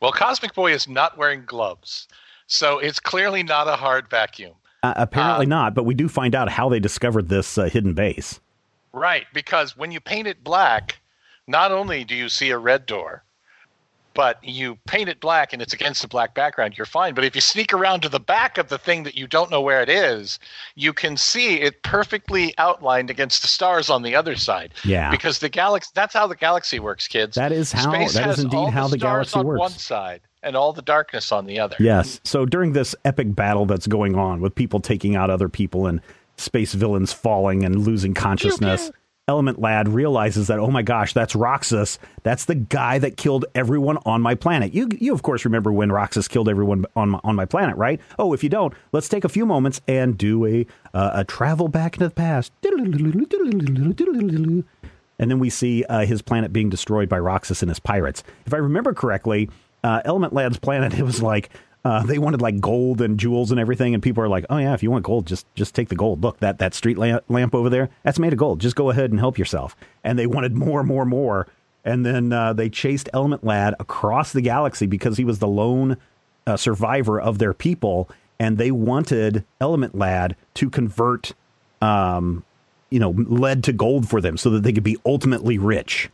[0.00, 2.08] Well, Cosmic Boy is not wearing gloves,
[2.48, 4.52] so it's clearly not a hard vacuum.
[4.82, 7.94] Uh, apparently Uh, not, but we do find out how they discovered this uh, hidden
[7.94, 8.40] base.
[8.92, 11.00] Right, because when you paint it black,
[11.46, 13.22] not only do you see a red door,
[14.16, 17.14] but you paint it black and it's against a black background, you're fine.
[17.14, 19.60] But if you sneak around to the back of the thing that you don't know
[19.60, 20.38] where it is,
[20.74, 24.72] you can see it perfectly outlined against the stars on the other side.
[24.84, 25.10] Yeah.
[25.10, 27.36] Because the galaxy that's how the galaxy works, kids.
[27.36, 29.60] That is how- Space that is indeed how the stars galaxy on works.
[29.60, 31.76] one side and all the darkness on the other.
[31.78, 32.20] Yes.
[32.24, 36.00] So during this epic battle that's going on with people taking out other people and
[36.38, 38.90] space villains falling and losing consciousness,
[39.28, 41.98] Element Lad realizes that, oh my gosh, that's Roxas.
[42.22, 44.72] That's the guy that killed everyone on my planet.
[44.72, 48.00] You, you of course, remember when Roxas killed everyone on my, on my planet, right?
[48.20, 50.64] Oh, if you don't, let's take a few moments and do a,
[50.94, 52.52] uh, a travel back into the past.
[55.18, 58.22] And then we see uh, his planet being destroyed by Roxas and his pirates.
[58.44, 59.50] If I remember correctly,
[59.82, 61.50] uh, Element Lad's planet, it was like
[61.86, 64.74] uh, they wanted like gold and jewels and everything, and people are like, "Oh yeah,
[64.74, 66.20] if you want gold, just just take the gold.
[66.20, 68.60] Look that that street lamp, over there, that's made of gold.
[68.60, 71.46] Just go ahead and help yourself." And they wanted more, more, more,
[71.84, 75.96] and then uh, they chased Element Lad across the galaxy because he was the lone
[76.44, 78.10] uh, survivor of their people,
[78.40, 81.34] and they wanted Element Lad to convert,
[81.80, 82.42] um,
[82.90, 86.10] you know, lead to gold for them so that they could be ultimately rich.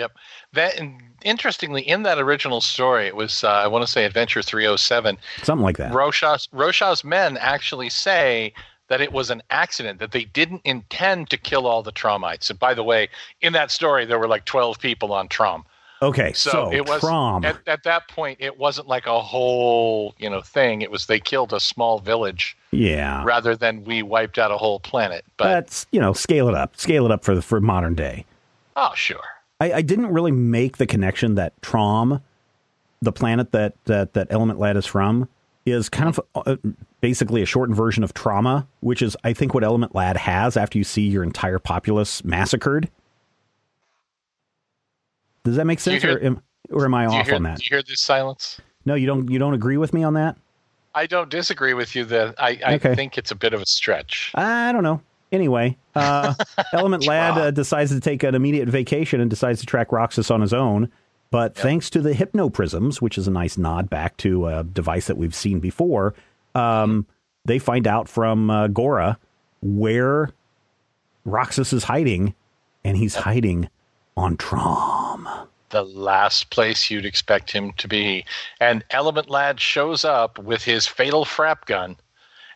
[0.00, 0.12] Yep.
[0.54, 4.42] That and interestingly, in that original story, it was uh, I want to say Adventure
[4.42, 5.18] 307.
[5.42, 5.92] Something like that.
[5.92, 8.54] Roshas Roshas men actually say
[8.88, 12.50] that it was an accident that they didn't intend to kill all the Tromites.
[12.50, 13.08] And by the way,
[13.42, 15.62] in that story, there were like 12 people on Trom.
[16.02, 17.44] Okay, So, so, it was Trom.
[17.44, 20.80] at, at that point, it wasn't like a whole you know thing.
[20.80, 24.80] It was they killed a small village yeah, rather than we wiped out a whole
[24.80, 25.26] planet.
[25.36, 28.24] But that's you know, scale it up, scale it up for the, for modern day.
[28.76, 29.28] oh sure,
[29.60, 32.22] I, I didn't really make the connection that Trom,
[33.02, 35.28] the planet that that that Element Lad is from,
[35.66, 36.56] is kind of uh,
[37.00, 40.78] basically a shortened version of Trauma, which is I think what Element Lad has after
[40.78, 42.90] you see your entire populace massacred.
[45.44, 47.58] Does that make sense, or am, or am I off hear, on that?
[47.58, 48.60] do you hear this silence?
[48.84, 49.30] No, you don't.
[49.30, 50.36] You don't agree with me on that.
[50.94, 52.04] I don't disagree with you.
[52.04, 52.94] That I, I Okay.
[52.94, 54.32] think it's a bit of a stretch.
[54.34, 55.00] I don't know.
[55.32, 56.34] Anyway, uh,
[56.72, 60.40] Element Lad uh, decides to take an immediate vacation and decides to track Roxas on
[60.40, 60.90] his own.
[61.30, 65.16] But thanks to the hypnoprisms, which is a nice nod back to a device that
[65.16, 66.14] we've seen before,
[66.56, 67.06] um,
[67.44, 69.16] they find out from uh, Gora
[69.62, 70.30] where
[71.24, 72.34] Roxas is hiding,
[72.84, 73.68] and he's hiding
[74.16, 75.46] on Trom.
[75.70, 78.24] the last place you'd expect him to be.
[78.58, 81.96] And Element Lad shows up with his fatal frap gun.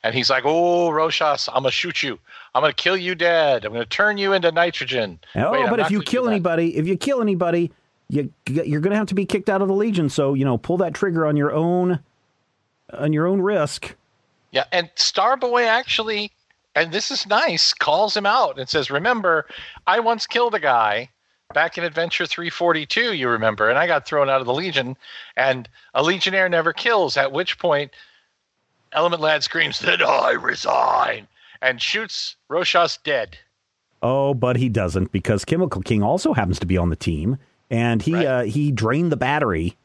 [0.05, 2.19] And he's like, Oh, Roshas, I'm to shoot you.
[2.55, 3.65] I'm going to kill you dead.
[3.65, 5.19] I'm going to turn you into nitrogen.
[5.35, 7.73] Oh, Wait, but if you kill anybody, if you kill anybody,
[8.09, 10.09] you you're going to have to be kicked out of the Legion.
[10.09, 11.99] So you know, pull that trigger on your own,
[12.93, 13.97] on your own risk.
[14.53, 16.31] Yeah, and Starboy actually,
[16.77, 19.47] and this is nice, calls him out and says, Remember,
[19.87, 21.09] I once killed a guy
[21.55, 24.97] back in Adventure 342, you remember, and I got thrown out of the Legion,
[25.37, 27.91] and a Legionnaire never kills, at which point
[28.95, 31.29] Element Lad screams, Then I resign,
[31.61, 33.37] and shoots Roshas dead.
[34.03, 37.37] Oh, but he doesn't because Chemical King also happens to be on the team,
[37.71, 38.27] and he Right.
[38.27, 39.77] uh, he drained the battery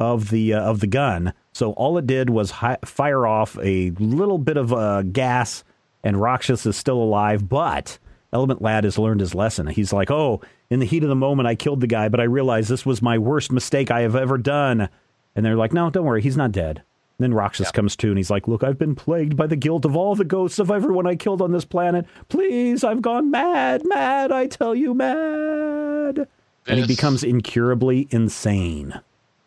[0.00, 1.32] of the uh, of the gun.
[1.52, 5.62] So all it did was hi- fire off a little bit of uh, gas,
[6.02, 7.48] and Roxas is still alive.
[7.48, 7.98] But
[8.32, 9.66] Element Lad has learned his lesson.
[9.66, 10.40] He's like, "Oh,
[10.70, 13.02] in the heat of the moment, I killed the guy, but I realized this was
[13.02, 14.88] my worst mistake I have ever done."
[15.36, 16.82] And they're like, "No, don't worry, he's not dead."
[17.24, 19.96] Then Roxas comes to and he's like, Look, I've been plagued by the guilt of
[19.96, 22.04] all the ghosts of everyone I killed on this planet.
[22.28, 26.28] Please, I've gone mad, mad, I tell you, mad.
[26.66, 29.00] And he becomes incurably insane.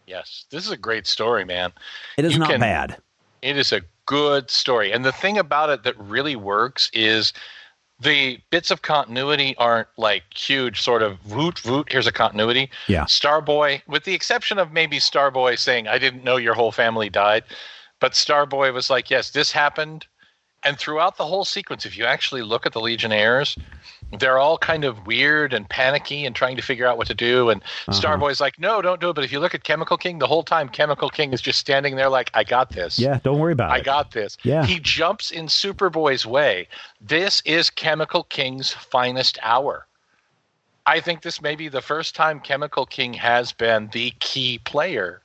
[0.08, 1.72] Yes, this is a great story, man.
[2.18, 2.98] It is You not can- bad.
[3.44, 4.92] It is a good story.
[4.92, 7.32] And the thing about it that really works is
[8.00, 11.92] the bits of continuity aren't like huge, sort of voot voot.
[11.92, 12.70] Here's a continuity.
[12.88, 13.06] Yeah.
[13.06, 17.44] Starboy, with the exception of maybe Starboy saying, I didn't know your whole family died.
[18.00, 20.06] But Starboy was like, yes, this happened.
[20.64, 23.58] And throughout the whole sequence, if you actually look at the Legionnaires,
[24.20, 27.50] they're all kind of weird and panicky and trying to figure out what to do.
[27.50, 27.92] And Uh-huh.
[27.92, 29.14] Starboy's like, no, don't do it.
[29.14, 31.96] But if you look at Chemical King, the whole time Chemical King is just standing
[31.98, 32.98] there like, I got this.
[32.98, 33.80] Yeah, don't worry about I it.
[33.80, 34.38] I got this.
[34.44, 34.66] Yeah.
[34.66, 36.68] He jumps in Superboy's way.
[37.02, 39.86] This is Chemical King's finest hour.
[40.86, 45.22] I think this may be the first time Chemical King has been the key player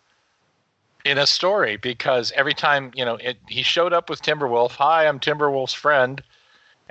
[1.05, 4.73] in a story because every time, you know, it, he showed up with Timberwolf.
[4.73, 6.21] Hi, I'm Timberwolf's friend.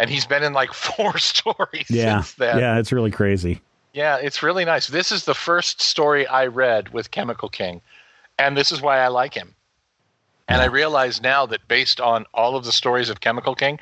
[0.02, 2.58] And he's been in like four stories yeah, since then.
[2.60, 3.62] yeah, it's really crazy.
[3.94, 4.88] Yeah, it's really nice.
[4.88, 7.82] This is the first story I read with Chemical King,
[8.40, 9.54] and this is why I like him.
[10.48, 13.80] And I realize now that based on all of the stories of Chemical King,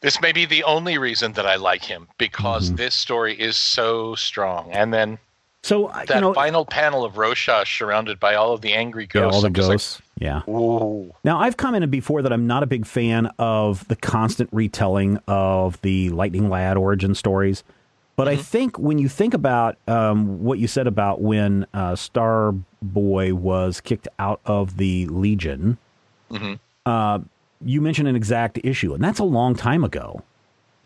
[0.00, 2.76] this may be the only reason that I like him because Mm-hmm.
[2.76, 4.70] this story is so strong.
[4.72, 5.18] And then
[5.62, 9.08] So uh, that you know, final panel of Roshash surrounded by all of the angry
[9.14, 10.02] yeah, all the I'm like, ghosts.
[10.20, 10.42] Yeah.
[10.48, 11.12] Ooh.
[11.24, 15.80] Now, I've commented before that I'm not a big fan of the constant retelling of
[15.80, 17.64] the Lightning Lad origin stories.
[18.16, 23.32] But I think when you think about um, what you said about when uh, Starboy
[23.32, 25.78] was kicked out of the Legion,
[26.84, 27.20] uh,
[27.64, 30.22] you mentioned an exact issue, and that's a long time ago.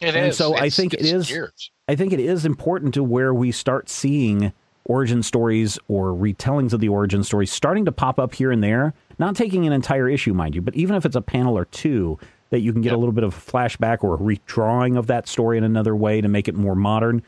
[0.01, 0.37] It And is.
[0.37, 1.71] so I think it's years.
[1.89, 4.53] I think it is important to where we start seeing
[4.85, 8.95] origin stories or retellings of the origin stories starting to pop up here and there.
[9.19, 12.19] Not taking an entire issue, mind you, but even if it's a panel or two,
[12.51, 15.27] that you can get a little bit of a flashback or a redrawing of that
[15.27, 17.23] story in another way to make it more modern.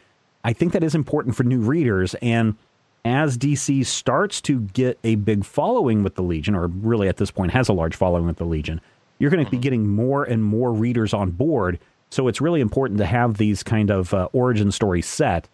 [0.45, 2.15] I think that is important for new readers.
[2.23, 2.57] And
[3.05, 7.31] as DC starts to get a big following with the Legion, or really at this
[7.31, 8.81] point has a large following with the Legion,
[9.19, 11.79] you're going to be getting more and more readers on board.
[12.11, 15.49] So it's really important to have these kind of uh, origin stories set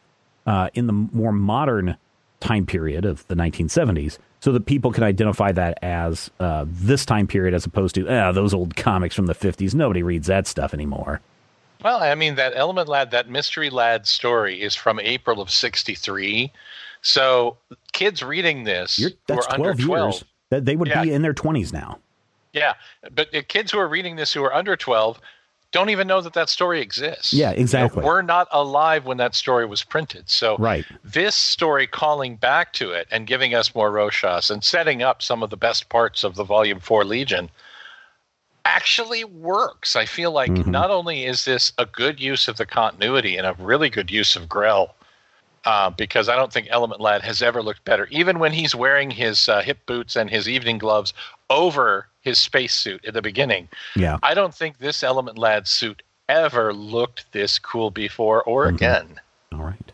[0.47, 1.97] uh, in the more modern
[2.41, 7.27] time period of the 1970s so that people can identify that as uh, this time
[7.27, 9.75] period as opposed to ah, those old comics from the 50s.
[9.75, 11.21] Nobody reads that stuff anymore.
[11.85, 16.53] Well, I mean, that Element Lad, that Mystery Lad story is from April of 63.
[17.03, 17.57] So
[17.93, 20.13] kids reading this You're, that's are 12 under 12.
[20.13, 20.25] years.
[20.51, 21.03] That they would Yeah.
[21.03, 21.99] be in their 20s now.
[22.53, 22.75] Yeah,
[23.15, 25.21] but the kids who are reading this who are under 12
[25.73, 27.33] don't even know that that story exists.
[27.33, 28.05] Yeah, You know, exactly.
[28.05, 30.29] we're not alive when that story was printed.
[30.31, 30.85] So Right.
[31.03, 35.43] this story calling back to it and giving us more Roshas and setting up some
[35.43, 37.51] of the best parts of the Volume 4 Legion
[38.65, 39.97] actually works.
[39.97, 40.71] I feel like Mm-hmm.
[40.71, 44.37] not only is this a good use of the continuity and a really good use
[44.37, 44.95] of Grell,
[45.65, 48.07] uh, because I don't think Element Lad has ever looked better.
[48.11, 51.15] Even when he's wearing his uh, hip boots and his evening gloves
[51.51, 54.19] over his spacesuit at the beginning, Yeah.
[54.23, 58.77] I don't think this Element Lad suit ever looked this cool before or Mm-hmm.
[58.77, 59.21] again.
[59.53, 59.93] All right.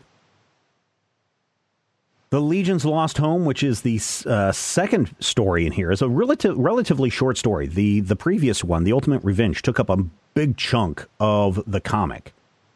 [2.31, 6.55] The Legion's Lost Home, which is the uh, second story in here, is a relative,
[6.57, 7.65] relatively short story.
[7.65, 9.97] The the previous one, The Ultimate Revenge, took up a
[10.35, 12.33] big chunk of the comic.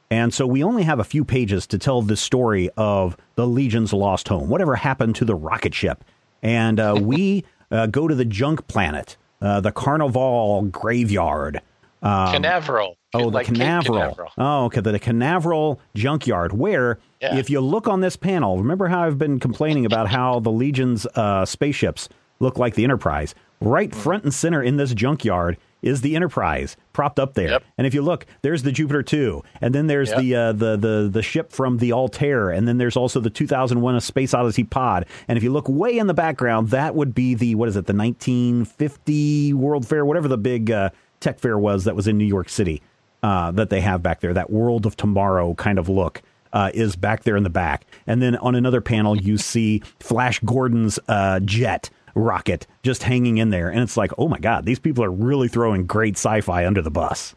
[0.09, 3.93] And so we only have a few pages to tell the story of the Legion's
[3.93, 6.03] Lost Home, whatever happened to the rocket ship.
[6.41, 11.61] And uh, we uh, go to the junk planet, uh, the Carnival Graveyard.
[12.01, 12.97] Canaveral.
[13.13, 13.99] Oh, the like Canaveral.
[13.99, 14.31] Canaveral.
[14.37, 14.81] Oh, okay.
[14.81, 17.37] The Canaveral junkyard, where Yeah.
[17.37, 21.05] if you look on this panel, remember how I've been complaining about how the Legion's
[21.15, 23.35] uh, spaceships look like the Enterprise?
[23.61, 27.49] Right front and center in this junkyard is the Enterprise propped up there.
[27.49, 27.63] Yep.
[27.77, 30.19] And if you look, there's the Jupiter 2, and then there's Yep.
[30.19, 33.95] the, uh, the the the ship from the Altair, and then there's also the 2001:
[33.95, 35.05] A Space Odyssey pod.
[35.27, 37.85] And if you look way in the background, that would be the what is it,
[37.85, 42.25] the 1950 World Fair, whatever the big uh, tech fair was that was in New
[42.25, 42.81] York City
[43.21, 44.33] uh, that they have back there.
[44.33, 46.21] That World of Tomorrow kind of look.
[46.51, 47.83] Uh, is back there in the back.
[48.05, 53.49] And then on another panel, you see Flash Gordon's uh, jet rocket just hanging in
[53.49, 53.69] there.
[53.69, 56.81] And it's like, oh my God, these people are really throwing great sci fi under
[56.81, 57.35] the bus.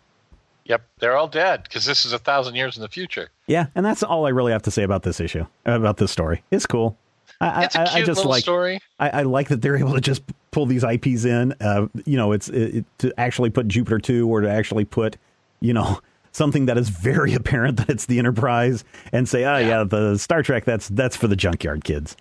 [0.65, 3.31] Yep, they're all dead because this is a thousand years in the future.
[3.47, 3.67] Yeah.
[3.75, 6.43] And that's all I really have to say about this issue, about this story.
[6.51, 6.99] It's cool.
[7.41, 8.81] I, It's a I, cute I just little like story.
[8.99, 11.55] I, I like that they're able to just pull these IPs in.
[11.61, 15.17] Uh, you know, it's it, to actually put Jupiter two or to actually put,
[15.61, 16.01] you know,
[16.33, 20.43] something that is very apparent that it's the Enterprise and say, oh yeah, the Star
[20.43, 22.17] Trek that's that's for the junkyard kids.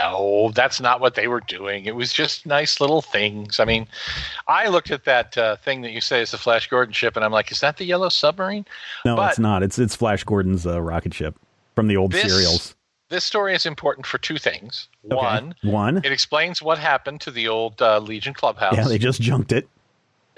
[0.00, 1.84] No, that's not what they were doing.
[1.84, 3.60] It was just nice little things.
[3.60, 3.86] I mean,
[4.48, 7.24] I looked at that uh, thing that you say is the Flash Gordon ship, and
[7.24, 8.64] I'm like, is that the yellow submarine?
[9.04, 9.62] No, But- it's not.
[9.62, 11.36] It's it's Flash Gordon's uh, rocket ship
[11.74, 12.74] from the old This- serials.
[13.10, 14.86] This story is important for two things.
[15.06, 15.16] Okay.
[15.16, 15.96] One, one.
[15.98, 18.76] it explains what happened to the old uh, Legion clubhouse.
[18.76, 19.68] Yeah, they just junked it.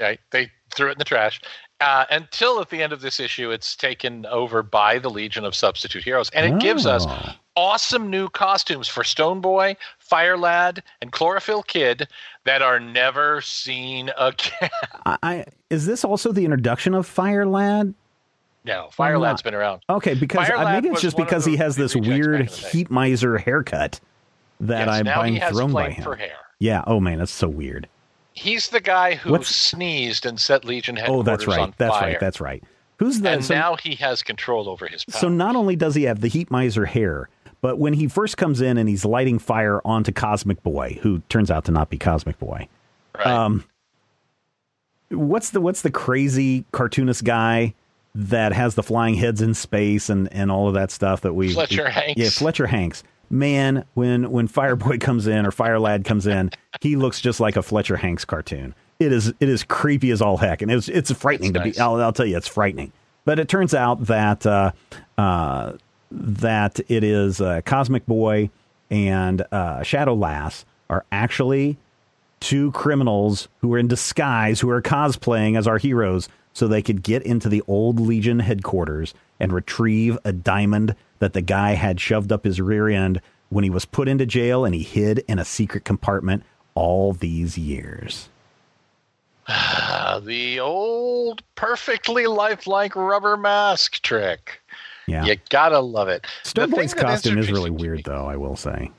[0.01, 0.19] right?
[0.31, 1.39] They threw it in the trash.
[1.83, 5.55] Uh, until at the end of this issue, it's taken over by the Legion of
[5.55, 7.35] Substitute Heroes, and it gives us Oh.
[7.57, 12.07] awesome new costumes for Stone Boy, Fire Lad, and Chlorophyll Kid
[12.45, 14.71] that are never seen again.
[15.07, 17.95] I, I is this also the introduction of Fire Lad?
[18.65, 19.83] No, Fire Lad's been around.
[19.91, 22.63] Okay, because Fire Lad maybe it's just because he has this weird back in the
[22.63, 22.69] day.
[22.71, 23.99] heat miser haircut
[24.61, 26.07] that yes, I'm now has thrown by him.
[26.61, 26.85] Yeah.
[26.87, 27.89] Oh man, that's so weird.
[28.35, 31.21] He's the guy who What's- sneezed and set Legion headquarters.
[31.21, 31.75] Oh, that's right.
[31.77, 32.09] That's fire.
[32.13, 32.21] right.
[32.21, 32.65] That's right.
[32.99, 35.21] Who's the and so, now he has control over his power.
[35.21, 37.29] so not only does he have the heat miser hair,
[37.61, 41.51] but when he first comes in and he's lighting fire onto Cosmic Boy, who turns
[41.51, 42.69] out to not be Cosmic Boy.
[43.17, 43.27] right.
[43.27, 43.65] Um,
[45.11, 47.75] what's the what's the crazy cartoonist guy
[48.15, 51.53] that has the flying heads in space and and all of that stuff that we
[51.53, 52.21] Fletcher Hanks.
[52.21, 53.03] Yeah, Fletcher Hanks.
[53.33, 56.51] Man, when when Fireboy comes in or Fire Lad comes in,
[56.83, 58.75] he looks just like a Fletcher Hanks cartoon.
[59.01, 61.77] It is it is creepy as all heck, and it's it's frightening That's to nice.
[61.77, 61.81] be.
[61.81, 62.93] I'll, I'll tell you, it's frightening.
[63.25, 64.73] But it turns out that uh,
[65.17, 65.73] uh,
[66.11, 68.51] that it is uh, Cosmic Boy
[68.91, 71.79] and uh, Shadow Lass are actually
[72.41, 77.03] two criminals who are in disguise who are cosplaying as our heroes so they could
[77.03, 82.33] get into the old Legion headquarters and retrieve a diamond that the guy had shoved
[82.33, 85.45] up his rear end when he was put into jail and he hid in a
[85.45, 86.43] secret compartment
[86.75, 88.29] all these years.
[90.23, 94.61] The old perfectly lifelike rubber mask trick.
[95.07, 95.25] Yeah.
[95.25, 96.27] You gotta love it.
[96.43, 98.91] Stone Boy's costume is really weird, though, I will say.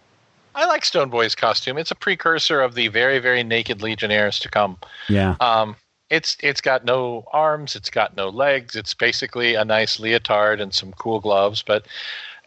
[0.56, 1.78] I like Stone Boy's costume.
[1.78, 4.78] It's a precursor of the very, very naked Legionnaires to come.
[5.08, 5.36] Yeah.
[5.40, 5.76] Um,
[6.14, 8.76] it's it's got no arms, it's got no legs.
[8.76, 11.64] It's basically a nice leotard and some cool gloves.
[11.64, 11.88] But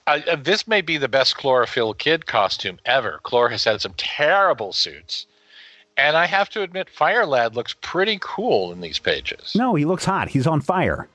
[0.07, 3.19] uh, uh, this may be the best chlorophyll kid costume ever.
[3.25, 5.27] Chlor has had some terrible suits,
[5.97, 9.57] and I have to admit, Fire Lad looks pretty cool in these pages.
[9.57, 10.29] No, he looks hot.
[10.29, 11.09] He's on fire.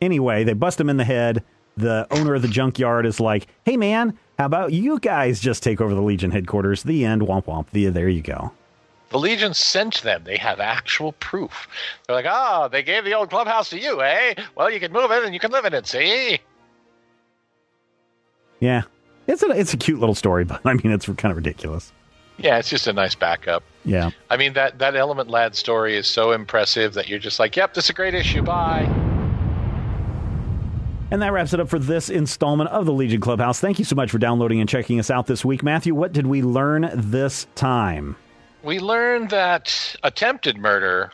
[0.00, 1.42] Anyway, they bust him in the head.
[1.76, 5.80] The owner of the junkyard is like, "Hey, man, how about you guys just take
[5.80, 7.22] over the Legion headquarters?" The end.
[7.22, 7.70] Womp womp.
[7.70, 8.52] The, there you go.
[9.12, 10.24] The Legion sent them.
[10.24, 11.68] They have actual proof.
[12.06, 14.34] They're like, oh, they gave the old clubhouse to you, eh?
[14.56, 15.86] Well, you can move it and you can live in it.
[15.86, 16.40] See?
[18.58, 18.82] Yeah,
[19.26, 21.92] it's a it's a cute little story, but I mean, it's kind of ridiculous.
[22.38, 23.62] Yeah, it's just a nice backup.
[23.84, 24.10] Yeah.
[24.30, 27.74] I mean that that Element Lad story is so impressive that you're just like, yep,
[27.74, 28.42] this is a great issue.
[28.42, 28.84] Bye.
[31.10, 33.60] And that wraps it up for this installment of the Legion Clubhouse.
[33.60, 35.62] Thank you so much for downloading and checking us out this week.
[35.62, 38.16] Matthew, what did we learn this time?
[38.62, 41.12] We learned that attempted murder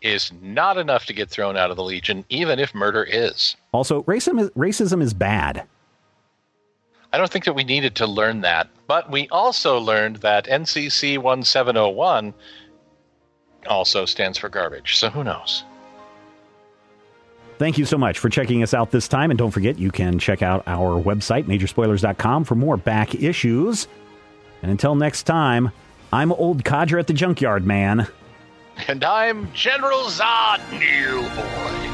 [0.00, 3.56] is not enough to get thrown out of the Legion, even if murder is.
[3.72, 5.66] Also, racism is, racism is bad.
[7.12, 11.18] I don't think that we needed to learn that, but we also learned that NCC
[11.18, 12.34] 1701
[13.66, 14.96] also stands for garbage.
[14.96, 15.64] So who knows?
[17.58, 19.30] Thank you so much for checking us out this time.
[19.30, 23.86] And don't forget, you can check out our website, majorspoilers.com, for more back issues.
[24.62, 25.70] And until next time,
[26.14, 28.06] I'm old codger at the junkyard, man.
[28.86, 31.90] And I'm General Zod, new boy.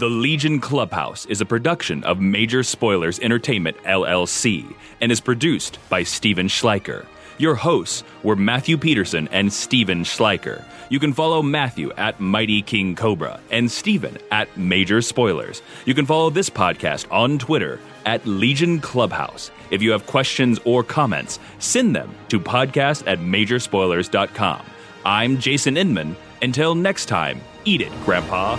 [0.00, 6.02] The Legion Clubhouse is a production of Major Spoilers Entertainment, LLC, and is produced by
[6.02, 7.06] Stephen Schleicher.
[7.40, 10.62] Your hosts were Matthew Peterson and Stephen Schleicher.
[10.90, 15.62] You can follow Matthew at Mighty King Cobra and Steven at Major Spoilers.
[15.86, 19.50] You can follow this podcast on Twitter at Legion Clubhouse.
[19.70, 24.60] If you have questions or comments, send them to podcast at majorspoilers.com.
[25.06, 26.16] I'm Jason Inman.
[26.42, 28.58] Until next time, eat it, Grandpa.